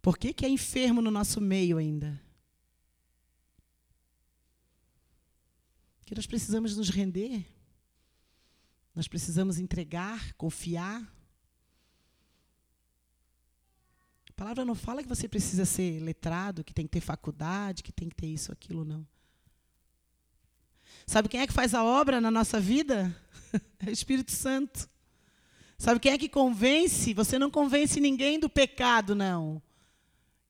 Por 0.02 0.18
que, 0.18 0.34
que 0.34 0.46
é 0.46 0.50
enfermo 0.50 1.02
no 1.02 1.10
nosso 1.10 1.40
meio 1.40 1.78
ainda? 1.78 2.22
que 6.06 6.16
nós 6.16 6.26
precisamos 6.26 6.76
nos 6.76 6.90
render, 6.90 7.46
nós 8.96 9.08
precisamos 9.08 9.60
entregar, 9.60 10.34
confiar. 10.34 11.04
A 14.28 14.34
palavra 14.34 14.66
não 14.66 14.74
fala 14.74 15.04
que 15.04 15.08
você 15.08 15.30
precisa 15.30 15.66
ser 15.66 16.02
letrado, 16.02 16.64
que 16.64 16.74
tem 16.74 16.86
que 16.88 16.94
ter 16.94 17.02
faculdade, 17.02 17.84
que 17.84 17.92
tem 17.92 18.10
que 18.10 18.16
ter 18.16 18.26
isso, 18.26 18.52
aquilo, 18.52 18.84
não. 18.84 19.08
Sabe 21.10 21.28
quem 21.28 21.42
é 21.42 21.48
que 21.48 21.54
faz 21.54 21.74
a 21.74 21.84
obra 21.84 22.22
na 22.22 22.30
nossa 22.30 22.60
vida? 22.60 23.16
É 23.80 23.90
o 23.90 23.92
Espírito 23.92 24.32
Santo. 24.32 24.88
Sabe 25.76 26.00
quem 26.00 26.12
é 26.12 26.18
que 26.20 26.30
convence? 26.30 27.16
Você 27.16 27.40
não 27.40 27.50
convence 27.50 28.00
ninguém 28.00 28.40
do 28.40 28.48
pecado, 28.48 29.16
não. 29.16 29.60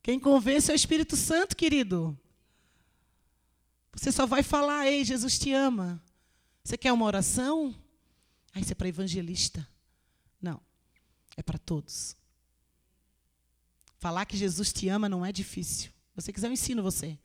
Quem 0.02 0.20
convence 0.20 0.70
é 0.70 0.74
o 0.74 0.76
Espírito 0.76 1.16
Santo, 1.16 1.56
querido. 1.56 2.20
Você 3.94 4.12
só 4.12 4.26
vai 4.26 4.44
falar, 4.44 4.88
ei, 4.88 5.06
Jesus 5.06 5.40
te 5.40 5.54
ama. 5.54 6.04
Você 6.62 6.76
quer 6.76 6.92
uma 6.92 7.06
oração? 7.06 7.74
Ah, 8.52 8.60
isso 8.60 8.74
é 8.74 8.76
para 8.76 8.90
evangelista. 8.90 9.66
Não, 10.42 10.60
é 11.38 11.42
para 11.42 11.58
todos. 11.58 12.18
Falar 13.98 14.26
que 14.26 14.36
Jesus 14.36 14.74
te 14.74 14.90
ama 14.90 15.08
não 15.08 15.26
é 15.26 15.32
difícil. 15.32 15.92
Se 15.92 16.16
você 16.16 16.34
quiser, 16.34 16.48
eu 16.48 16.54
ensino 16.54 16.84
você. 16.84 17.18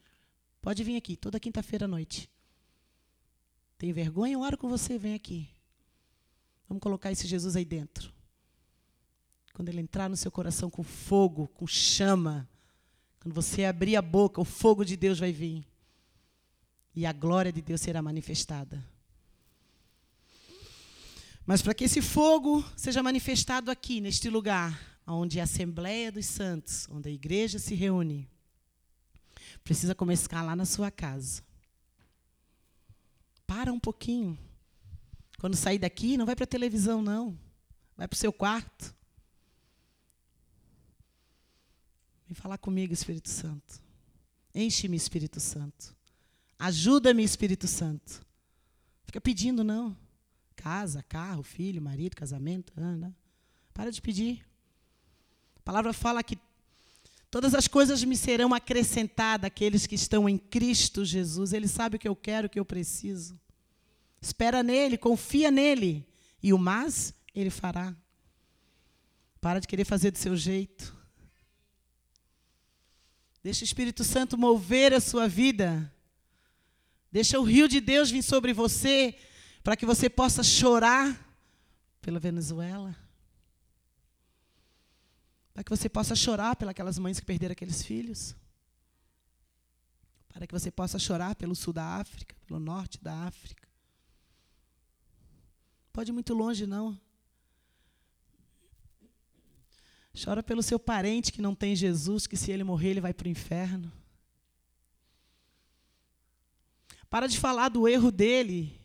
Pode 0.63 0.85
vir 0.85 0.97
aqui, 0.97 1.17
toda 1.17 1.41
quinta-feira 1.41 1.87
à 1.87 1.89
noite. 1.89 2.33
Tem 3.85 3.93
vergonha? 3.93 4.33
Eu 4.33 4.41
oro 4.41 4.57
com 4.57 4.67
você, 4.67 4.97
vem 4.97 5.13
aqui. 5.13 5.47
Vamos 6.67 6.81
colocar 6.81 7.13
esse 7.13 7.27
Jesus 7.27 7.55
aí 7.55 7.67
dentro. 7.67 8.11
Quando 9.53 9.69
ele 9.69 9.83
entrar 9.83 10.09
no 10.09 10.17
seu 10.17 10.31
coração 10.31 10.71
com 10.71 10.83
fogo, 10.83 11.49
com 11.49 11.67
chama, 11.67 12.49
Quando 13.21 13.35
você 13.35 13.67
abrir 13.67 13.95
a 13.95 14.01
boca, 14.01 14.41
o 14.41 14.45
fogo 14.45 14.87
de 14.87 14.97
Deus 14.97 15.19
vai 15.19 15.33
vir. 15.33 15.67
E 16.97 17.05
a 17.05 17.13
glória 17.13 17.53
de 17.53 17.61
Deus 17.61 17.83
será 17.83 18.01
manifestada. 18.01 18.83
Mas 21.45 21.61
para 21.61 21.75
que 21.75 21.85
esse 21.85 22.01
fogo 22.01 22.65
seja 22.75 23.03
manifestado 23.03 23.71
aqui, 23.71 24.01
neste 24.01 24.31
lugar, 24.31 24.99
onde 25.07 25.39
a 25.41 25.45
Assembleia 25.45 26.11
dos 26.11 26.25
Santos, 26.25 26.89
onde 26.91 27.11
a 27.11 27.13
igreja 27.13 27.59
se 27.59 27.75
reúne, 27.75 28.31
precisa 29.63 29.95
começar 29.95 30.41
lá 30.41 30.57
na 30.57 30.65
sua 30.65 30.91
casa. 30.91 31.43
Para 33.55 33.73
um 33.73 33.79
pouquinho. 33.79 34.37
Quando 35.39 35.55
sair 35.55 35.79
daqui, 35.79 36.17
não 36.17 36.27
vai 36.27 36.35
para 36.35 36.43
a 36.43 36.47
televisão, 36.47 37.01
não. 37.01 37.39
Vai 37.97 38.09
para 38.09 38.17
o 38.17 38.19
seu 38.19 38.33
quarto. 38.33 38.93
Vem 42.27 42.35
falar 42.35 42.59
comigo, 42.59 42.93
Espírito 42.93 43.29
Santo. 43.29 43.81
Enche-me, 44.53 44.97
Espírito 44.97 45.39
Santo. 45.39 45.95
Ajuda-me, 46.59 47.23
Espírito 47.23 47.69
Santo. 47.69 48.27
Fica 49.05 49.21
pedindo, 49.21 49.63
não. 49.63 49.97
Casa, 50.57 51.05
carro, 51.05 51.45
filho, 51.45 51.81
marido, 51.81 52.17
casamento. 52.17 52.73
Anda. 52.77 53.15
Para 53.73 53.93
de 53.93 54.03
pedir. 54.03 54.45
A 55.59 55.61
palavra 55.61 55.93
fala 55.93 56.25
que 56.25 56.37
todas 57.31 57.55
as 57.55 57.69
coisas 57.69 58.03
me 58.03 58.17
serão 58.17 58.53
acrescentadas 58.53 59.47
àqueles 59.47 59.87
que 59.87 59.95
estão 59.95 60.29
em 60.29 60.39
Cristo 60.39 61.05
Jesus. 61.05 61.53
Ele 61.53 61.69
sabe 61.69 61.95
o 61.95 61.99
que 62.01 62.09
eu 62.09 62.17
quero, 62.17 62.49
o 62.49 62.51
que 62.51 62.59
eu 62.59 62.65
preciso. 62.65 63.44
Espera 64.25 64.63
nele, 64.63 64.97
confia 64.97 65.51
nele. 65.51 66.09
E 66.43 66.51
o 66.55 66.59
mais, 66.59 67.13
ele 67.35 67.51
fará. 67.51 67.95
Para 69.39 69.61
de 69.61 69.69
querer 69.69 69.85
fazer 69.85 70.11
do 70.11 70.19
seu 70.19 70.35
jeito. 70.35 70.97
Deixa 73.43 73.63
o 73.63 73.67
Espírito 73.67 74.03
Santo 74.03 74.39
mover 74.39 74.95
a 74.95 75.01
sua 75.01 75.29
vida. 75.29 75.93
Deixa 77.13 77.39
o 77.39 77.43
rio 77.43 77.69
de 77.69 77.83
Deus 77.83 78.11
vir 78.11 78.23
sobre 78.23 78.55
você 78.55 79.15
para 79.63 79.77
que 79.77 79.85
você 79.85 80.09
possa 80.09 80.43
chorar 80.43 81.21
pela 82.01 82.19
Venezuela. 82.19 82.97
Para 85.53 85.63
que 85.63 85.71
você 85.71 85.87
possa 85.87 86.17
chorar 86.17 86.57
pelas 86.57 86.99
mães 86.99 87.21
que 87.21 87.27
perderam 87.27 87.53
aqueles 87.53 87.83
filhos. 87.83 88.35
Para 90.33 90.47
que 90.47 90.55
você 90.55 90.71
possa 90.71 90.99
chorar 90.99 91.35
pelo 91.35 91.55
sul 91.55 91.75
da 91.75 91.85
África, 91.85 92.35
pelo 92.47 92.59
norte 92.59 92.99
da 93.05 93.27
África. 93.27 93.74
Pode 95.95 96.11
ir 96.11 96.13
muito 96.13 96.35
longe, 96.35 96.67
não. 96.67 97.01
Chora 100.13 100.43
pelo 100.43 100.63
seu 100.63 100.79
parente 100.79 101.33
que 101.33 101.41
não 101.41 101.55
tem 101.55 101.77
Jesus, 101.77 102.27
que 102.27 102.37
se 102.37 102.51
ele 102.51 102.65
morrer, 102.65 102.91
ele 102.91 103.01
vai 103.01 103.15
para 103.15 103.29
o 103.29 103.31
inferno. 103.31 103.93
Para 107.09 107.29
de 107.29 107.39
falar 107.39 107.69
do 107.69 107.87
erro 107.89 108.11
dele 108.11 108.81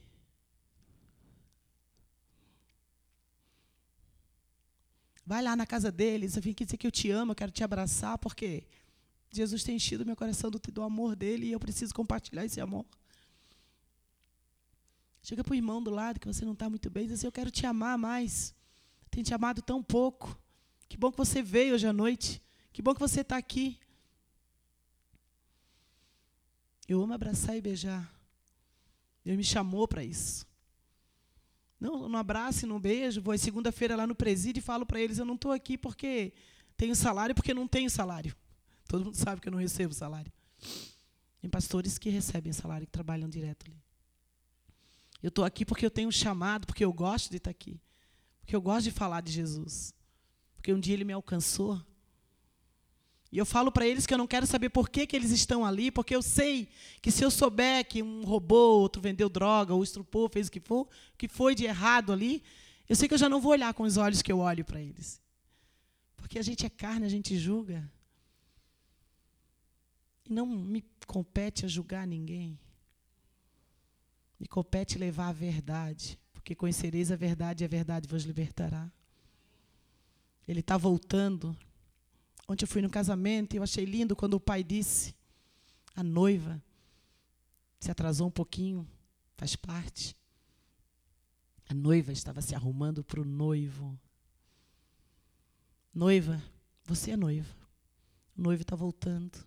Vai 5.26 5.44
lá 5.44 5.56
na 5.56 5.66
casa 5.66 5.92
deles, 5.92 6.36
eu 6.36 6.42
vim 6.42 6.52
aqui 6.52 6.66
dizer 6.66 6.78
que 6.78 6.88
eu 6.88 6.92
te 6.92 7.12
amo, 7.12 7.34
eu 7.34 7.36
quero 7.36 7.52
te 7.52 7.64
abraçar, 7.64 8.18
porque 8.18 8.64
Jesus 9.32 9.64
tem 9.64 9.76
enchido 9.76 10.04
meu 10.04 10.16
coração 10.16 10.50
do, 10.50 10.60
do 10.60 10.82
amor 10.82 11.16
dele 11.16 11.46
e 11.46 11.52
eu 11.52 11.60
preciso 11.60 11.94
compartilhar 11.94 12.46
esse 12.46 12.60
amor. 12.60 12.84
Chega 15.22 15.44
para 15.44 15.52
o 15.52 15.56
irmão 15.56 15.82
do 15.82 15.90
lado 15.90 16.20
que 16.20 16.28
você 16.28 16.46
não 16.46 16.54
está 16.54 16.70
muito 16.70 16.90
bem 16.90 17.04
e 17.04 17.08
diz 17.08 17.20
assim, 17.20 17.28
eu 17.28 17.32
quero 17.32 17.52
te 17.52 17.66
amar 17.66 17.98
mais. 17.98 18.56
Tenho 19.12 19.26
te 19.26 19.34
amado 19.34 19.62
tão 19.62 19.84
pouco. 19.84 20.40
Que 20.88 20.98
bom 20.98 21.12
que 21.12 21.18
você 21.18 21.42
veio 21.42 21.76
hoje 21.76 21.88
à 21.88 21.94
noite. 21.94 22.42
Que 22.72 22.82
bom 22.82 22.94
que 22.94 23.00
você 23.00 23.22
está 23.22 23.38
aqui. 23.38 23.80
Eu 26.88 27.02
amo 27.02 27.14
abraçar 27.14 27.56
e 27.56 27.62
beijar. 27.62 28.12
Deus 29.24 29.38
me 29.38 29.44
chamou 29.44 29.88
para 29.88 30.04
isso. 30.04 30.48
Não, 31.80 32.10
não 32.10 32.20
abraço, 32.20 32.66
não 32.66 32.80
beijo. 32.80 33.22
Vou 33.22 33.38
segunda-feira 33.38 33.96
lá 33.96 34.08
no 34.08 34.16
presídio 34.16 34.60
e 34.60 34.64
falo 34.64 34.86
para 34.86 35.00
eles: 35.00 35.18
eu 35.18 35.26
não 35.26 35.36
estou 35.36 35.52
aqui 35.52 35.78
porque 35.78 36.34
tenho 36.76 36.96
salário, 36.96 37.36
porque 37.36 37.54
não 37.54 37.68
tenho 37.68 37.90
salário. 37.90 38.36
Todo 38.88 39.06
mundo 39.06 39.16
sabe 39.16 39.40
que 39.40 39.48
eu 39.48 39.52
não 39.52 39.60
recebo 39.60 39.94
salário. 39.94 40.32
Tem 41.40 41.50
pastores 41.50 41.98
que 41.98 42.10
recebem 42.10 42.52
salário, 42.52 42.88
que 42.88 42.92
trabalham 42.92 43.30
direto 43.30 43.68
ali. 43.68 43.78
Eu 45.22 45.30
estou 45.30 45.44
aqui 45.44 45.66
porque 45.66 45.86
eu 45.86 45.92
tenho 45.92 46.08
um 46.08 46.12
chamado, 46.12 46.66
porque 46.66 46.84
eu 46.84 46.94
gosto 46.94 47.30
de 47.30 47.38
estar 47.38 47.52
aqui. 47.52 47.80
Porque 48.40 48.56
eu 48.56 48.62
gosto 48.62 48.86
de 48.86 48.92
falar 48.92 49.22
de 49.22 49.32
Jesus. 49.32 49.94
Porque 50.56 50.74
um 50.74 50.80
dia 50.80 50.94
ele 50.94 51.04
me 51.04 51.14
alcançou. 51.14 51.82
E 53.32 53.38
eu 53.38 53.46
falo 53.46 53.72
para 53.72 53.86
eles 53.86 54.08
que 54.08 54.14
eu 54.14 54.18
não 54.18 54.26
quero 54.26 54.48
saber 54.48 54.70
por 54.70 54.90
que, 54.90 55.06
que 55.06 55.16
eles 55.16 55.30
estão 55.30 55.64
ali, 55.64 55.92
porque 55.92 56.16
eu 56.16 56.22
sei 56.22 56.68
que 57.02 57.12
se 57.12 57.24
eu 57.24 57.30
souber 57.30 57.88
que 57.88 58.02
um 58.02 58.24
roubou, 58.24 58.82
outro 58.82 59.02
vendeu 59.02 59.30
droga, 59.30 59.74
ou 59.74 59.84
estrupou, 59.84 60.28
fez 60.30 60.48
o 60.48 60.52
que 60.52 60.60
for, 60.60 60.88
que 61.16 61.28
foi 61.28 61.54
de 61.54 61.66
errado 61.66 62.12
ali, 62.12 62.42
eu 62.88 62.96
sei 62.96 63.08
que 63.08 63.14
eu 63.14 63.20
já 63.20 63.30
não 63.30 63.40
vou 63.40 63.52
olhar 63.52 63.72
com 63.76 63.84
os 63.84 63.98
olhos 63.98 64.24
que 64.24 64.32
eu 64.32 64.40
olho 64.40 64.66
para 64.66 64.82
eles. 64.82 65.22
Porque 66.18 66.40
a 66.40 66.42
gente 66.42 66.66
é 66.66 66.70
carne, 66.70 67.06
a 67.06 67.10
gente 67.10 67.38
julga. 67.38 67.90
E 70.26 70.34
não 70.34 70.48
me 70.48 70.84
compete 71.06 71.66
a 71.66 71.68
julgar 71.68 72.08
ninguém. 72.08 72.60
Me 74.40 74.48
compete 74.48 74.98
levar 74.98 75.28
a 75.28 75.34
verdade, 75.34 76.20
porque 76.32 76.56
conhecereis 76.56 77.12
a 77.12 77.16
verdade 77.16 77.64
e 77.64 77.66
a 77.66 77.68
verdade 77.68 78.08
vos 78.08 78.24
libertará. 78.24 78.92
Ele 80.48 80.62
está 80.62 80.78
voltando 80.78 81.56
Ontem 82.50 82.66
eu 82.66 82.68
fui 82.68 82.82
no 82.82 82.90
casamento 82.90 83.54
e 83.54 83.58
eu 83.58 83.64
achei 83.64 83.86
lindo 83.86 84.16
quando 84.16 84.34
o 84.34 84.40
pai 84.40 84.64
disse: 84.64 85.16
a 85.96 86.02
noiva 86.02 86.60
se 87.80 87.92
atrasou 87.92 88.28
um 88.28 88.32
pouquinho, 88.32 88.90
faz 89.38 89.56
parte. 89.56 90.16
A 91.70 91.76
noiva 91.76 92.12
estava 92.12 92.42
se 92.42 92.56
arrumando 92.56 93.04
para 93.04 93.22
o 93.22 93.24
noivo. 93.24 93.98
Noiva, 95.94 96.42
você 96.84 97.12
é 97.12 97.18
noiva. 97.18 97.56
O 98.36 98.42
noivo 98.42 98.64
está 98.64 98.76
voltando. 98.76 99.46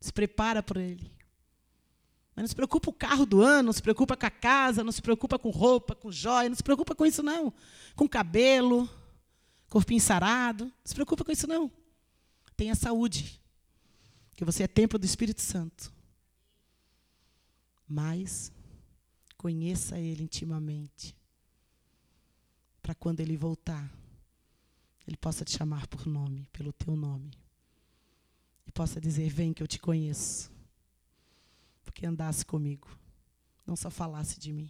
Se 0.00 0.12
prepara 0.12 0.64
para 0.64 0.82
ele. 0.82 1.12
Mas 2.34 2.42
não 2.42 2.48
se 2.48 2.54
preocupa 2.56 2.90
o 2.90 2.92
carro 2.92 3.24
do 3.24 3.40
ano, 3.40 3.66
não 3.66 3.72
se 3.72 3.82
preocupa 3.82 4.16
com 4.16 4.26
a 4.26 4.30
casa, 4.30 4.82
não 4.82 4.90
se 4.90 5.00
preocupa 5.00 5.38
com 5.38 5.50
roupa, 5.50 5.94
com 5.94 6.10
joia, 6.10 6.48
não 6.48 6.56
se 6.56 6.62
preocupa 6.62 6.94
com 6.94 7.06
isso 7.06 7.22
não. 7.22 7.52
Com 7.94 8.08
cabelo, 8.08 8.88
corpinho 9.68 10.00
sarado, 10.00 10.64
não 10.64 10.72
se 10.84 10.94
preocupa 10.94 11.24
com 11.24 11.30
isso 11.30 11.46
não. 11.46 11.70
Tenha 12.56 12.74
saúde, 12.74 13.40
que 14.34 14.44
você 14.44 14.64
é 14.64 14.66
templo 14.66 14.98
do 14.98 15.04
Espírito 15.04 15.40
Santo. 15.40 15.92
Mas 17.86 18.52
conheça 19.36 19.98
Ele 19.98 20.24
intimamente, 20.24 21.16
para 22.82 22.94
quando 22.94 23.20
Ele 23.20 23.36
voltar, 23.36 23.92
Ele 25.06 25.16
possa 25.16 25.44
te 25.44 25.56
chamar 25.56 25.86
por 25.86 26.06
nome, 26.06 26.48
pelo 26.52 26.72
teu 26.72 26.96
nome, 26.96 27.30
e 28.66 28.72
possa 28.72 29.00
dizer: 29.00 29.28
Vem 29.28 29.52
que 29.52 29.62
eu 29.62 29.68
te 29.68 29.78
conheço, 29.78 30.50
porque 31.94 32.06
andasse 32.06 32.44
comigo, 32.44 32.88
não 33.64 33.76
só 33.76 33.88
falasse 33.88 34.40
de 34.40 34.52
mim. 34.52 34.68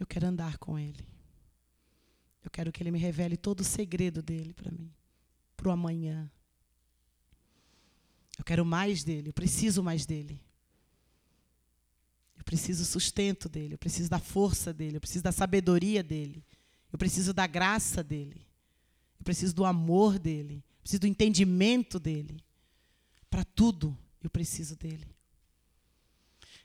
Eu 0.00 0.04
quero 0.04 0.26
andar 0.26 0.58
com 0.58 0.76
Ele. 0.76 1.06
Eu 2.42 2.50
quero 2.50 2.72
que 2.72 2.82
Ele 2.82 2.90
me 2.90 2.98
revele 2.98 3.36
todo 3.36 3.60
o 3.60 3.64
segredo 3.64 4.20
dele 4.20 4.52
para 4.52 4.72
mim, 4.72 4.92
para 5.56 5.68
o 5.68 5.70
amanhã. 5.70 6.28
Eu 8.36 8.44
quero 8.44 8.64
mais 8.64 9.04
dele, 9.04 9.28
eu 9.28 9.32
preciso 9.32 9.80
mais 9.80 10.04
dele. 10.04 10.42
Eu 12.36 12.42
preciso 12.42 12.82
do 12.82 12.86
sustento 12.86 13.48
dele, 13.48 13.74
eu 13.74 13.78
preciso 13.78 14.10
da 14.10 14.18
força 14.18 14.72
dele, 14.72 14.96
eu 14.96 15.00
preciso 15.00 15.22
da 15.22 15.30
sabedoria 15.30 16.02
dele, 16.02 16.44
eu 16.92 16.98
preciso 16.98 17.32
da 17.32 17.46
graça 17.46 18.02
dele, 18.02 18.44
eu 19.20 19.24
preciso 19.24 19.54
do 19.54 19.64
amor 19.64 20.18
dele, 20.18 20.64
eu 20.78 20.80
preciso 20.82 21.00
do 21.02 21.06
entendimento 21.06 22.00
dele. 22.00 22.42
Para 23.34 23.44
tudo 23.44 23.98
eu 24.22 24.30
preciso 24.30 24.76
dele. 24.76 25.12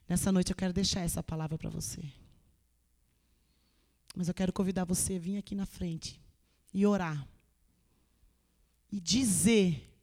Nessa 0.08 0.32
noite 0.32 0.52
eu 0.52 0.56
quero 0.56 0.72
deixar 0.72 1.00
essa 1.00 1.24
palavra 1.24 1.58
para 1.58 1.68
você. 1.68 2.04
Mas 4.16 4.28
eu 4.28 4.36
quero 4.36 4.54
convidar 4.54 4.86
você 4.86 5.16
a 5.16 5.20
vir 5.20 5.38
aqui 5.40 5.56
na 5.56 5.66
frente 5.66 6.22
e 6.72 6.86
orar. 6.86 7.28
E 8.92 9.00
dizer, 9.00 10.00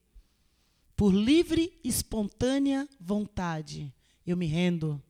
por 0.97 1.15
livre 1.15 1.73
e 1.85 1.89
espontânea 1.89 2.89
vontade, 2.99 3.95
eu 4.27 4.37
me 4.37 4.47
rendo. 4.47 5.01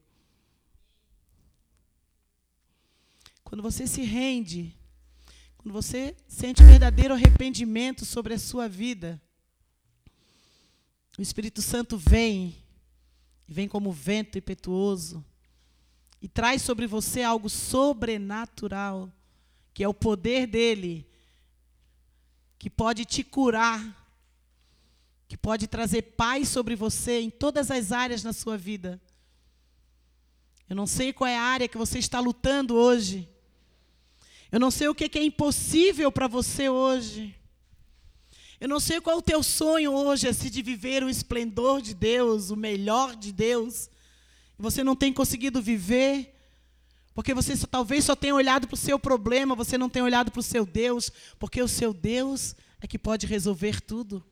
Quando 3.43 3.63
você 3.63 3.87
se 3.87 4.03
rende, 4.03 4.77
quando 5.57 5.73
você 5.73 6.15
sente 6.29 6.63
verdadeiro 6.63 7.15
arrependimento 7.15 8.05
sobre 8.05 8.35
a 8.35 8.39
sua 8.39 8.69
vida, 8.69 9.19
o 11.19 11.23
Espírito 11.23 11.63
Santo 11.63 11.97
vem, 11.97 12.57
vem 13.49 13.69
como 13.69 13.91
vento 13.91 14.37
impetuoso 14.37 15.25
e 16.21 16.29
traz 16.29 16.63
sobre 16.63 16.87
você 16.87 17.23
algo 17.23 17.49
sobrenatural, 17.49 19.11
que 19.73 19.83
é 19.83 19.89
o 19.89 19.95
poder 19.95 20.47
dele 20.47 21.07
que 22.59 22.71
pode 22.71 23.05
te 23.05 23.23
curar, 23.23 24.05
que 25.29 25.37
pode 25.37 25.67
trazer 25.67 26.03
paz 26.03 26.49
sobre 26.49 26.75
você 26.75 27.21
em 27.21 27.31
todas 27.31 27.71
as 27.71 27.93
áreas 27.93 28.23
na 28.23 28.33
sua 28.33 28.57
vida. 28.57 29.01
Eu 30.69 30.75
não 30.75 30.87
sei 30.87 31.13
qual 31.13 31.29
é 31.29 31.37
a 31.37 31.43
área 31.43 31.69
que 31.69 31.79
você 31.79 31.99
está 31.99 32.19
lutando 32.19 32.75
hoje. 32.75 33.29
Eu 34.51 34.59
não 34.59 34.71
sei 34.71 34.89
o 34.89 34.95
que 34.95 35.19
é 35.19 35.23
impossível 35.23 36.11
para 36.11 36.27
você 36.27 36.69
hoje. 36.69 37.35
Eu 38.59 38.69
não 38.69 38.81
sei 38.81 39.01
qual 39.01 39.17
é 39.17 39.19
o 39.19 39.23
teu 39.23 39.43
sonho 39.43 39.93
hoje, 39.93 40.33
se 40.33 40.49
de 40.49 40.63
viver 40.63 41.03
o 41.03 41.11
esplendor 41.11 41.83
de 41.83 41.95
Deus, 41.95 42.51
o 42.51 42.57
melhor 42.57 43.15
de 43.15 43.33
Deus. 43.33 43.91
Você 44.59 44.83
não 44.83 44.97
tem 44.97 45.13
conseguido 45.13 45.61
viver, 45.61 46.35
porque 47.15 47.35
você 47.35 47.55
só, 47.55 47.67
talvez 47.67 48.05
só 48.05 48.17
tenha 48.17 48.35
olhado 48.35 48.67
para 48.67 48.75
o 48.75 48.79
seu 48.79 48.99
problema, 48.99 49.55
você 49.55 49.77
não 49.77 49.91
tem 49.91 50.03
olhado 50.03 50.31
para 50.31 50.41
o 50.41 50.43
seu 50.43 50.65
Deus, 50.65 51.11
porque 51.39 51.61
o 51.61 51.69
seu 51.69 51.93
Deus 51.93 52.57
é 52.81 52.87
que 52.87 52.99
pode 52.99 53.27
resolver 53.27 53.81
tudo. 53.81 54.25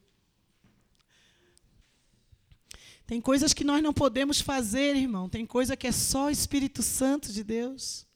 Tem 3.07 3.21
coisas 3.21 3.53
que 3.53 3.65
nós 3.65 3.83
não 3.83 3.93
podemos 3.93 4.41
fazer, 4.41 4.97
irmão. 4.97 5.29
Tem 5.29 5.45
coisa 5.45 5.77
que 5.77 5.87
é 5.87 5.93
só 5.93 6.27
o 6.27 6.31
Espírito 6.31 6.83
Santo 6.83 7.31
de 7.31 7.45
Deus. 7.45 8.07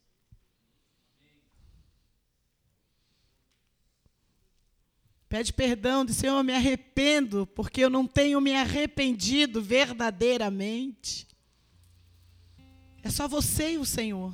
Pede 5.29 5.53
perdão, 5.53 6.05
diz 6.05 6.16
Senhor, 6.16 6.39
eu 6.39 6.45
me 6.45 6.55
arrependo, 6.55 7.47
porque 7.47 7.83
eu 7.83 7.91
não 7.91 8.07
tenho 8.07 8.41
me 8.41 8.55
arrependido 8.55 9.62
verdadeiramente. 9.62 11.29
É 13.03 13.11
só 13.11 13.29
você 13.29 13.72
e 13.72 13.79
o 13.79 13.85
Senhor. 13.85 14.33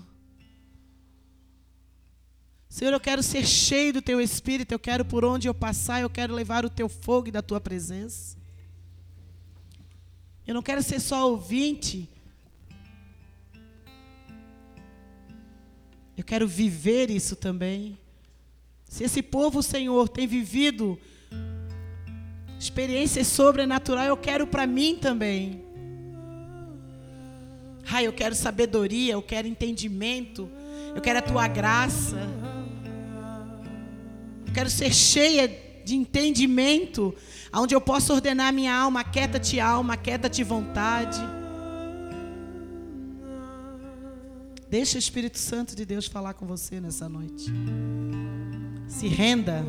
Senhor, 2.68 2.92
eu 2.92 3.00
quero 3.00 3.22
ser 3.22 3.44
cheio 3.44 3.92
do 3.92 4.02
teu 4.02 4.20
espírito, 4.20 4.72
eu 4.72 4.78
quero 4.78 5.04
por 5.04 5.24
onde 5.24 5.48
eu 5.48 5.54
passar, 5.54 6.00
eu 6.00 6.10
quero 6.10 6.34
levar 6.34 6.64
o 6.64 6.70
teu 6.70 6.88
fogo 6.88 7.28
e 7.28 7.32
da 7.32 7.42
tua 7.42 7.60
presença. 7.60 8.36
Eu 10.46 10.54
não 10.54 10.62
quero 10.62 10.82
ser 10.82 11.00
só 11.00 11.28
ouvinte. 11.28 12.08
Eu 16.16 16.22
quero 16.24 16.46
viver 16.46 17.10
isso 17.10 17.34
também. 17.34 17.98
Se 18.94 19.02
esse 19.02 19.20
povo, 19.22 19.60
Senhor, 19.60 20.08
tem 20.08 20.24
vivido 20.24 20.96
experiências 22.56 23.26
sobrenaturais, 23.26 24.08
eu 24.08 24.16
quero 24.16 24.46
para 24.46 24.68
mim 24.68 24.94
também. 24.94 25.64
Ai, 27.90 28.06
eu 28.06 28.12
quero 28.12 28.36
sabedoria, 28.36 29.14
eu 29.14 29.20
quero 29.20 29.48
entendimento, 29.48 30.48
eu 30.94 31.02
quero 31.02 31.18
a 31.18 31.22
tua 31.22 31.48
graça. 31.48 32.20
Eu 34.46 34.52
quero 34.54 34.70
ser 34.70 34.94
cheia 34.94 35.48
de 35.84 35.96
entendimento, 35.96 37.12
onde 37.52 37.74
eu 37.74 37.80
possa 37.80 38.14
ordenar 38.14 38.52
minha 38.52 38.72
alma, 38.72 39.00
aquieta-te 39.00 39.58
alma, 39.58 39.94
aquieta-te 39.94 40.44
vontade. 40.44 41.20
Deixa 44.70 44.94
o 44.94 45.00
Espírito 45.00 45.38
Santo 45.38 45.74
de 45.74 45.84
Deus 45.84 46.06
falar 46.06 46.34
com 46.34 46.46
você 46.46 46.80
nessa 46.80 47.08
noite. 47.08 47.52
Se 48.86 49.08
renda. 49.08 49.64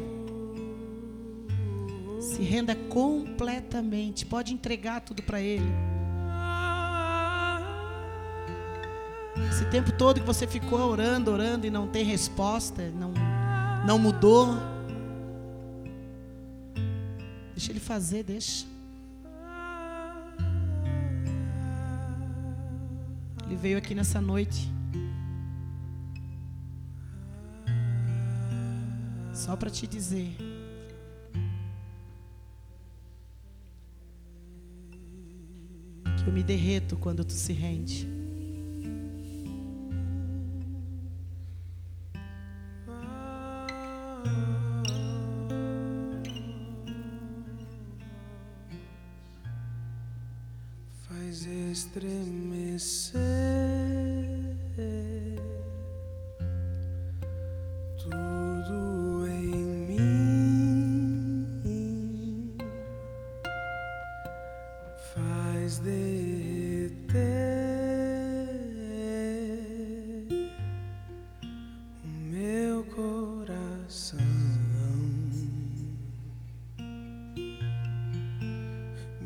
Se 2.20 2.42
renda 2.42 2.76
completamente. 2.76 4.26
Pode 4.26 4.54
entregar 4.54 5.02
tudo 5.02 5.24
para 5.24 5.40
Ele. 5.42 5.70
Esse 9.50 9.66
tempo 9.66 9.92
todo 9.92 10.20
que 10.20 10.26
você 10.26 10.46
ficou 10.46 10.80
orando, 10.80 11.32
orando 11.32 11.66
e 11.66 11.70
não 11.70 11.88
tem 11.88 12.04
resposta, 12.04 12.90
não, 12.92 13.14
não 13.86 13.98
mudou. 13.98 14.58
Deixa 17.54 17.72
Ele 17.72 17.80
fazer, 17.80 18.24
deixa. 18.24 18.66
Ele 23.46 23.56
veio 23.56 23.78
aqui 23.78 23.94
nessa 23.94 24.20
noite 24.20 24.70
Só 29.36 29.58
para 29.58 29.70
te 29.70 29.86
dizer. 29.86 30.34
Que 36.18 36.30
eu 36.30 36.32
me 36.32 36.42
derreto 36.42 36.96
quando 36.96 37.26
tu 37.26 37.34
se 37.34 37.52
rende. 37.52 38.15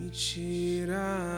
mentira. 0.10 1.29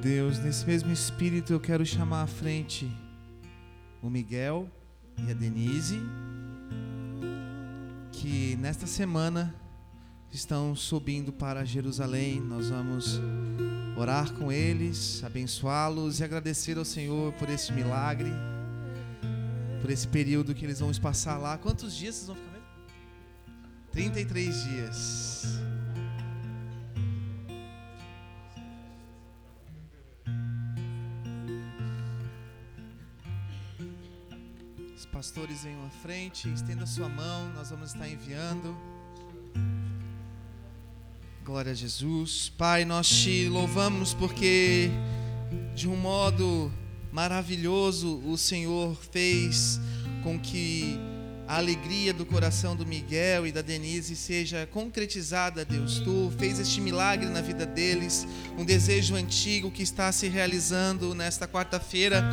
Deus. 0.00 0.38
Nesse 0.38 0.66
mesmo 0.66 0.90
espírito 0.90 1.52
eu 1.52 1.60
quero 1.60 1.84
chamar 1.84 2.22
à 2.22 2.26
frente 2.26 2.90
o 4.02 4.08
Miguel 4.08 4.66
e 5.18 5.30
a 5.30 5.34
Denise, 5.34 6.00
que 8.10 8.56
nesta 8.56 8.86
semana 8.86 9.54
estão 10.32 10.74
subindo 10.74 11.32
para 11.32 11.66
Jerusalém. 11.66 12.40
Nós 12.40 12.70
vamos 12.70 13.20
orar 13.94 14.32
com 14.32 14.50
eles, 14.50 15.22
abençoá-los 15.22 16.20
e 16.20 16.24
agradecer 16.24 16.78
ao 16.78 16.84
Senhor 16.84 17.34
por 17.34 17.50
esse 17.50 17.70
milagre, 17.70 18.32
por 19.82 19.90
esse 19.90 20.08
período 20.08 20.54
que 20.54 20.64
eles 20.64 20.80
vão 20.80 20.90
passar 20.94 21.36
lá. 21.36 21.58
Quantos 21.58 21.94
dias 21.94 22.14
vocês 22.14 22.26
vão 22.28 22.36
ficar 22.36 22.52
mesmo? 22.52 22.66
33 23.92 24.64
dias. 24.64 25.59
Pastores 35.60 35.62
venham 35.62 35.84
à 35.84 35.90
frente, 35.90 36.52
estenda 36.52 36.86
sua 36.86 37.08
mão, 37.08 37.50
nós 37.54 37.70
vamos 37.70 37.92
estar 37.92 38.08
enviando. 38.08 38.76
Glória 41.44 41.72
a 41.72 41.74
Jesus. 41.74 42.52
Pai, 42.56 42.84
nós 42.84 43.08
te 43.08 43.48
louvamos 43.48 44.14
porque 44.14 44.90
de 45.74 45.88
um 45.88 45.96
modo 45.96 46.72
maravilhoso 47.12 48.22
o 48.26 48.36
Senhor 48.38 48.96
fez 49.10 49.80
com 50.22 50.38
que 50.38 50.98
a 51.46 51.56
alegria 51.56 52.14
do 52.14 52.24
coração 52.24 52.76
do 52.76 52.86
Miguel 52.86 53.46
e 53.46 53.52
da 53.52 53.60
Denise 53.60 54.14
seja 54.14 54.68
concretizada, 54.70 55.64
Deus. 55.64 55.98
Tu 55.98 56.32
fez 56.38 56.60
este 56.60 56.80
milagre 56.80 57.28
na 57.28 57.40
vida 57.40 57.66
deles, 57.66 58.26
um 58.56 58.64
desejo 58.64 59.16
antigo 59.16 59.70
que 59.70 59.82
está 59.82 60.12
se 60.12 60.28
realizando 60.28 61.14
nesta 61.14 61.48
quarta-feira. 61.48 62.24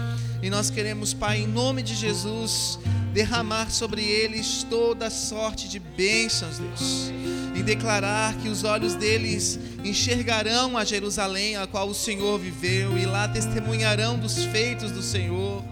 E 0.42 0.50
nós 0.50 0.70
queremos, 0.70 1.16
Pai, 1.16 1.42
em 1.42 1.48
nome 1.48 1.82
de 1.82 1.96
Jesus, 1.96 2.80
derramar 3.18 3.72
sobre 3.72 4.04
eles 4.04 4.62
toda 4.70 5.10
sorte 5.10 5.68
de 5.68 5.80
bênçãos, 5.80 6.60
Deus. 6.60 7.12
E 7.56 7.64
declarar 7.64 8.36
que 8.38 8.48
os 8.48 8.64
olhos 8.64 8.94
deles 8.94 9.60
enxergarão 9.84 10.78
a 10.78 10.86
Jerusalém, 10.86 11.58
a 11.58 11.66
qual 11.66 11.90
o 11.90 11.96
Senhor 11.96 12.38
viveu, 12.38 12.96
e 12.96 13.08
lá 13.08 13.28
testemunharão 13.28 14.20
dos 14.20 14.44
feitos 14.46 14.92
do 14.92 15.02
Senhor. 15.02 15.64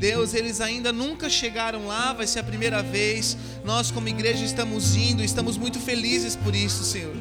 Deus, 0.00 0.34
eles 0.34 0.60
ainda 0.60 0.92
nunca 0.92 1.30
chegaram 1.30 1.86
lá, 1.86 2.12
vai 2.12 2.26
ser 2.26 2.40
a 2.40 2.42
primeira 2.42 2.82
vez. 2.82 3.36
Nós, 3.64 3.92
como 3.92 4.08
igreja, 4.08 4.44
estamos 4.44 4.96
indo, 4.96 5.22
estamos 5.22 5.56
muito 5.56 5.78
felizes 5.78 6.34
por 6.34 6.52
isso, 6.52 6.82
Senhor. 6.82 7.14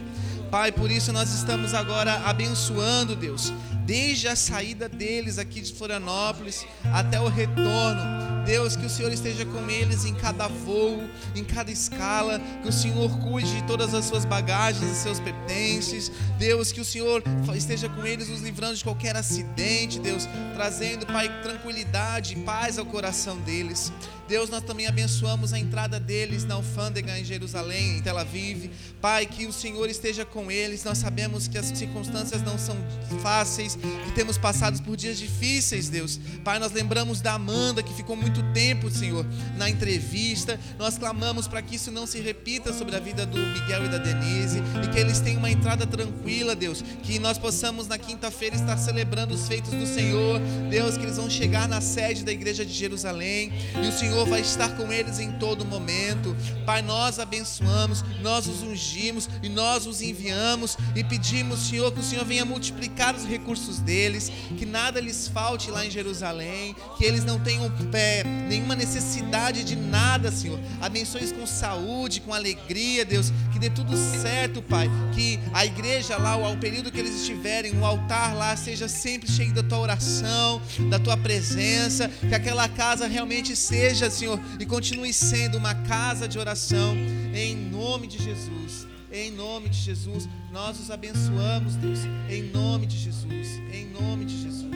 Pai, 0.50 0.72
por 0.72 0.90
isso 0.90 1.12
nós 1.12 1.34
estamos 1.34 1.74
agora 1.74 2.22
abençoando, 2.26 3.16
Deus, 3.16 3.52
desde 3.86 4.28
a 4.28 4.36
saída 4.36 4.88
deles 4.88 5.38
aqui 5.38 5.60
de 5.60 5.74
Florianópolis 5.74 6.66
até 6.94 7.20
o 7.20 7.28
retorno. 7.28 8.28
Deus, 8.46 8.78
que 8.78 8.86
o 8.86 8.90
Senhor 8.90 9.12
esteja 9.12 9.46
com 9.46 9.70
eles 9.70 10.06
em 10.06 10.14
cada 10.14 10.48
voo, 10.48 11.04
em 11.36 11.44
cada 11.44 11.70
escala, 11.70 12.40
que 12.62 12.70
o 12.70 12.72
Senhor 12.72 13.10
cuide 13.20 13.54
de 13.54 13.64
todas 13.64 13.94
as 13.94 14.06
suas 14.06 14.24
bagagens 14.24 14.90
e 14.90 14.96
seus 14.96 15.20
pertences. 15.20 16.10
Deus, 16.40 16.72
que 16.72 16.80
o 16.80 16.86
Senhor 16.86 17.22
esteja 17.54 17.90
com 17.90 18.06
eles, 18.06 18.30
os 18.30 18.40
livrando 18.40 18.76
de 18.76 18.84
qualquer 18.86 19.18
acidente, 19.18 20.00
Deus, 20.00 20.30
trazendo, 20.54 21.06
Pai, 21.06 21.42
tranquilidade 21.42 22.36
e 22.36 22.44
paz 22.44 22.78
ao 22.78 22.86
coração 22.86 23.38
deles. 23.40 23.92
Deus, 24.28 24.50
nós 24.50 24.62
também 24.62 24.88
abençoamos 24.88 25.54
a 25.54 25.60
entrada 25.60 26.00
deles 26.00 26.44
na 26.44 26.56
alfândega 26.56 27.18
em 27.18 27.24
Jerusalém, 27.24 27.98
em 27.98 28.02
Tel 28.02 28.18
Aviv. 28.18 28.70
Pai, 29.00 29.26
que 29.26 29.46
o 29.46 29.54
Senhor 29.54 29.90
esteja 29.90 30.26
com 30.26 30.52
eles. 30.52 30.84
Nós 30.84 30.98
sabemos 30.98 31.48
que 31.48 31.58
as 31.58 31.68
circunstâncias 31.68 32.42
não 32.42 32.58
são 32.58 32.76
fáceis, 33.22 33.76
que 33.76 34.12
temos 34.16 34.38
passado 34.38 34.82
por 34.84 34.98
dias 34.98 35.18
difíceis, 35.18 35.88
Deus. 35.88 36.20
Pai, 36.44 36.60
nós 36.60 36.74
lembramos 36.74 37.22
da 37.22 37.34
Amanda, 37.34 37.82
que 37.82 37.94
ficou 37.94 38.18
muito 38.18 38.44
tempo, 38.52 38.90
Senhor, 38.90 39.26
na 39.56 39.70
entrevista. 39.70 40.60
Nós 40.78 40.98
clamamos 40.98 41.48
para 41.48 41.62
que 41.62 41.76
isso 41.76 41.90
não 41.90 42.06
se 42.06 42.20
repita 42.20 42.74
sobre 42.74 42.98
a 42.98 43.00
vida 43.00 43.26
do 43.26 43.38
Miguel 43.38 43.86
e 43.86 43.88
da 43.88 43.98
Denise 43.98 44.62
e 44.84 44.88
que 44.90 45.00
eles 45.00 45.22
tenham 45.22 45.40
uma 45.40 45.50
entrada 45.50 45.88
tranquila, 45.88 46.54
Deus. 46.54 46.84
Que 47.04 47.18
nós 47.18 47.38
possamos 47.38 47.88
na 47.88 47.98
quinta-feira 47.98 48.56
estar 48.56 48.78
celebrando 48.78 49.34
os 49.34 49.48
feitos 49.48 49.72
do 49.72 49.88
Senhor. 49.88 50.42
Deus, 50.70 50.98
que 50.98 51.04
eles 51.04 51.16
vão 51.16 51.30
chegar 51.30 51.68
na 51.70 51.80
sede 51.80 52.26
da 52.26 52.32
igreja 52.32 52.66
de 52.66 52.74
Jerusalém 52.74 53.54
e 53.82 53.88
o 53.88 53.92
Senhor 53.92 54.17
vai 54.26 54.42
estar 54.42 54.70
com 54.76 54.92
eles 54.92 55.20
em 55.20 55.32
todo 55.34 55.66
momento. 55.66 56.36
Pai, 56.66 56.82
nós 56.82 57.20
abençoamos, 57.20 58.04
nós 58.22 58.48
os 58.48 58.62
ungimos 58.62 59.30
e 59.42 59.50
nós 59.50 59.86
os 59.86 60.02
enviamos 60.02 60.78
e 60.96 61.04
pedimos, 61.04 61.68
Senhor, 61.68 61.92
que 61.92 62.00
o 62.00 62.04
Senhor 62.04 62.26
venha 62.26 62.46
multiplicar 62.46 63.16
os 63.16 63.26
recursos 63.26 63.80
deles, 63.80 64.32
que 64.58 64.66
nada 64.66 65.00
lhes 65.00 65.28
falte 65.28 65.70
lá 65.72 65.86
em 65.86 65.92
Jerusalém, 65.92 66.76
que 66.98 67.06
eles 67.06 67.24
não 67.24 67.40
tenham 67.40 67.72
é, 67.94 68.24
nenhuma 68.24 68.76
necessidade 68.76 69.64
de 69.64 69.76
nada, 69.76 70.32
Senhor. 70.32 70.60
Abençoe-os 70.82 71.32
com 71.32 71.46
saúde, 71.46 72.22
com 72.22 72.34
alegria, 72.34 73.06
Deus, 73.06 73.32
que 73.52 73.60
dê 73.60 73.70
tudo 73.70 73.96
certo, 73.96 74.62
Pai. 74.62 74.90
Que 75.14 75.40
a 75.54 75.66
igreja 75.66 76.18
lá, 76.18 76.38
o 76.38 76.58
período 76.58 76.92
que 76.92 77.00
eles 77.00 77.16
estiverem, 77.22 77.78
o 77.78 77.86
altar 77.86 78.36
lá 78.36 78.56
seja 78.56 78.88
sempre 78.88 79.30
cheio 79.32 79.54
da 79.54 79.64
tua 79.64 79.80
oração, 79.80 80.62
da 80.90 81.00
tua 81.00 81.18
presença, 81.18 82.10
que 82.28 82.36
aquela 82.36 82.68
casa 82.68 83.08
realmente 83.08 83.56
seja, 83.56 84.07
Senhor, 84.12 84.40
e 84.60 84.66
continue 84.66 85.14
sendo 85.14 85.58
uma 85.58 85.74
casa 85.74 86.28
de 86.28 86.40
oração, 86.40 86.96
em 87.34 87.56
nome 87.56 88.08
de 88.08 88.18
Jesus. 88.18 88.88
Em 89.12 89.32
nome 89.32 89.70
de 89.70 89.78
Jesus, 89.78 90.28
nós 90.52 90.80
os 90.80 90.92
abençoamos, 90.92 91.76
Deus. 91.76 92.00
Em 92.30 92.44
nome 92.44 92.86
de 92.86 92.98
Jesus. 92.98 93.48
Em 93.72 93.88
nome 93.88 94.26
de 94.26 94.42
Jesus. 94.42 94.76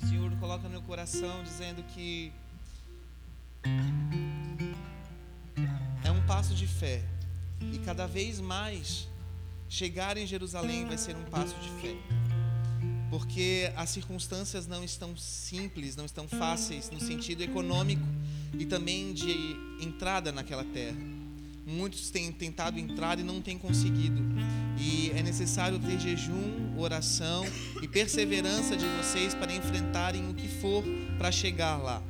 O 0.00 0.06
Senhor 0.06 0.30
coloca 0.40 0.64
no 0.64 0.70
meu 0.70 0.82
coração 0.82 1.42
dizendo 1.44 1.82
que 1.82 2.32
é 6.04 6.10
um 6.10 6.24
passo 6.26 6.54
de 6.54 6.66
fé. 6.66 7.02
E 7.60 7.78
cada 7.78 8.06
vez 8.06 8.40
mais 8.40 9.08
chegar 9.68 10.16
em 10.16 10.26
Jerusalém 10.26 10.86
vai 10.86 10.98
ser 10.98 11.14
um 11.14 11.24
passo 11.24 11.54
de 11.60 11.68
fé. 11.80 11.96
Porque 13.12 13.70
as 13.76 13.90
circunstâncias 13.90 14.66
não 14.66 14.82
estão 14.82 15.14
simples, 15.18 15.94
não 15.94 16.06
estão 16.06 16.26
fáceis 16.26 16.90
no 16.90 16.98
sentido 16.98 17.42
econômico 17.42 18.06
e 18.58 18.64
também 18.64 19.12
de 19.12 19.54
entrada 19.82 20.32
naquela 20.32 20.64
terra. 20.64 20.96
Muitos 21.66 22.08
têm 22.08 22.32
tentado 22.32 22.78
entrar 22.78 23.18
e 23.18 23.22
não 23.22 23.42
têm 23.42 23.58
conseguido. 23.58 24.18
E 24.78 25.10
é 25.10 25.22
necessário 25.22 25.78
ter 25.78 26.00
jejum, 26.00 26.74
oração 26.78 27.44
e 27.82 27.86
perseverança 27.86 28.78
de 28.78 28.86
vocês 28.86 29.34
para 29.34 29.54
enfrentarem 29.54 30.30
o 30.30 30.32
que 30.32 30.48
for 30.48 30.82
para 31.18 31.30
chegar 31.30 31.76
lá. 31.76 32.02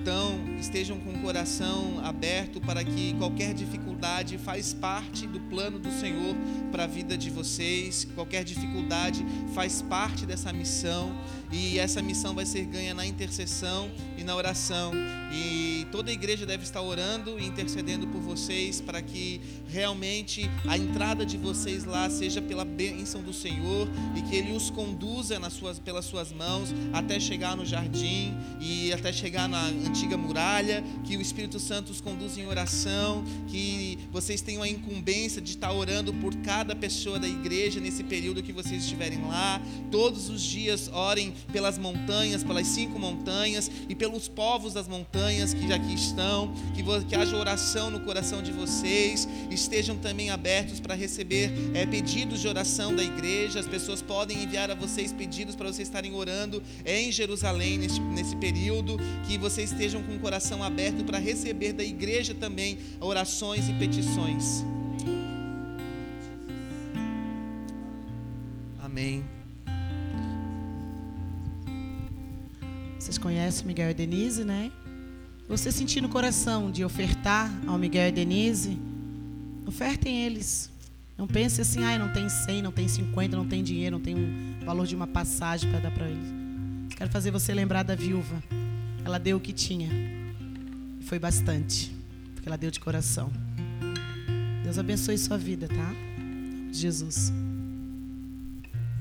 Então, 0.00 0.40
estejam 0.58 0.98
com 0.98 1.10
o 1.10 1.18
coração 1.18 2.00
aberto 2.02 2.58
para 2.58 2.82
que 2.82 3.14
qualquer 3.18 3.52
dificuldade 3.52 4.38
faz 4.38 4.72
parte 4.72 5.26
do 5.26 5.38
plano 5.40 5.78
do 5.78 5.90
Senhor 5.92 6.34
para 6.72 6.84
a 6.84 6.86
vida 6.86 7.18
de 7.18 7.28
vocês. 7.28 8.08
Qualquer 8.14 8.42
dificuldade 8.42 9.22
faz 9.54 9.82
parte 9.82 10.24
dessa 10.24 10.54
missão 10.54 11.14
e 11.52 11.78
essa 11.78 12.00
missão 12.00 12.34
vai 12.34 12.46
ser 12.46 12.64
ganha 12.64 12.94
na 12.94 13.04
intercessão 13.04 13.90
e 14.16 14.24
na 14.24 14.34
oração. 14.34 14.92
E 15.32 15.86
toda 15.92 16.10
a 16.10 16.14
igreja 16.14 16.46
deve 16.46 16.62
estar 16.62 16.80
orando 16.80 17.38
e 17.38 17.44
intercedendo 17.44 18.06
por 18.06 18.20
vocês 18.20 18.80
para 18.80 19.02
que 19.02 19.40
realmente 19.68 20.50
a 20.66 20.78
entrada 20.78 21.26
de 21.26 21.36
vocês 21.36 21.84
lá 21.84 22.08
seja 22.08 22.40
pela 22.40 22.64
bênção 22.64 23.22
do 23.22 23.32
Senhor 23.32 23.86
e 24.16 24.22
que 24.22 24.34
Ele 24.34 24.56
os 24.56 24.70
conduza 24.70 25.38
nas 25.38 25.52
suas, 25.52 25.78
pelas 25.78 26.06
suas 26.06 26.32
mãos 26.32 26.74
até 26.92 27.20
chegar 27.20 27.56
no 27.56 27.66
jardim 27.66 28.34
e 28.60 28.92
até 28.92 29.12
chegar 29.12 29.48
na 29.48 29.70
antiga 29.90 30.16
muralha. 30.16 30.82
Que 31.04 31.16
o 31.16 31.20
Espírito 31.20 31.58
Santo 31.58 31.90
os 31.90 32.00
conduza 32.00 32.40
em 32.40 32.46
oração, 32.46 33.24
que 33.48 33.98
vocês 34.10 34.40
tenham 34.40 34.62
a 34.62 34.68
incumbência 34.68 35.40
de 35.40 35.50
estar 35.50 35.72
orando 35.72 36.12
por 36.14 36.34
cada 36.36 36.74
pessoa 36.74 37.18
da 37.18 37.28
igreja 37.28 37.80
nesse 37.80 38.04
período 38.04 38.42
que 38.42 38.52
vocês 38.52 38.82
estiverem 38.82 39.20
lá. 39.26 39.60
Todos 39.90 40.30
os 40.30 40.40
dias 40.42 40.88
orem 40.92 41.34
pelas 41.52 41.78
montanhas, 41.78 42.42
pelas 42.44 42.66
cinco 42.66 42.98
montanhas 42.98 43.70
e 43.88 43.94
pelos 43.94 44.28
povos 44.28 44.72
das 44.74 44.86
montanhas 44.86 45.52
que 45.52 45.66
já 45.66 45.76
aqui 45.76 45.94
estão. 45.94 46.52
Que, 46.74 46.82
que 47.06 47.14
haja 47.14 47.36
oração 47.36 47.90
no 47.90 48.00
coração 48.00 48.42
de 48.42 48.52
vocês. 48.52 49.28
Estejam 49.50 49.96
também 49.96 50.30
abertos 50.30 50.80
para 50.80 50.94
receber 50.94 51.50
é, 51.74 51.84
pedidos 51.84 52.40
de 52.40 52.48
oração 52.48 52.94
da 52.94 53.02
igreja. 53.02 53.58
As 53.58 53.66
pessoas 53.66 54.00
podem 54.00 54.42
enviar 54.42 54.70
a 54.70 54.74
vocês 54.74 55.12
pedidos 55.12 55.56
para 55.56 55.66
vocês 55.66 55.88
estarem 55.88 56.14
orando 56.14 56.62
em 56.86 57.10
Jerusalém 57.10 57.78
nesse 57.78 58.36
período. 58.36 58.96
Que 59.26 59.36
vocês 59.36 59.72
estejam 59.80 60.02
com 60.02 60.14
o 60.14 60.18
coração 60.18 60.62
aberto 60.62 61.02
para 61.04 61.18
receber 61.18 61.72
da 61.72 61.82
igreja 61.82 62.34
também 62.34 62.78
orações 63.00 63.66
e 63.66 63.72
petições. 63.72 64.62
Amém. 68.78 69.24
Vocês 72.98 73.16
conhecem 73.16 73.64
o 73.64 73.66
Miguel 73.68 73.90
e 73.90 73.94
Denise, 73.94 74.44
né? 74.44 74.70
Você 75.48 75.72
sentir 75.72 76.02
no 76.02 76.10
coração 76.10 76.70
de 76.70 76.84
ofertar 76.84 77.50
ao 77.66 77.78
Miguel 77.78 78.08
e 78.08 78.12
Denise, 78.12 78.78
ofertem 79.66 80.26
eles. 80.26 80.70
Não 81.16 81.26
pense 81.26 81.62
assim, 81.62 81.82
ai, 81.82 81.98
não 81.98 82.12
tem 82.12 82.28
100, 82.28 82.60
não 82.60 82.70
tem 82.70 82.86
50, 82.86 83.34
não 83.34 83.48
tem 83.48 83.62
dinheiro, 83.62 83.96
não 83.96 84.04
tem 84.04 84.14
um 84.14 84.62
valor 84.62 84.86
de 84.86 84.94
uma 84.94 85.06
passagem 85.06 85.70
para 85.70 85.80
dar 85.80 85.90
para 85.90 86.06
eles. 86.06 86.28
Quero 86.94 87.10
fazer 87.10 87.30
você 87.30 87.54
lembrar 87.54 87.82
da 87.82 87.94
viúva. 87.94 88.42
Ela 89.04 89.18
deu 89.18 89.36
o 89.36 89.40
que 89.40 89.52
tinha. 89.52 89.88
Foi 91.02 91.18
bastante, 91.18 91.94
porque 92.34 92.48
ela 92.48 92.58
deu 92.58 92.70
de 92.70 92.80
coração. 92.80 93.30
Deus 94.62 94.78
abençoe 94.78 95.18
sua 95.18 95.36
vida, 95.36 95.66
tá? 95.68 95.92
Jesus. 96.72 97.32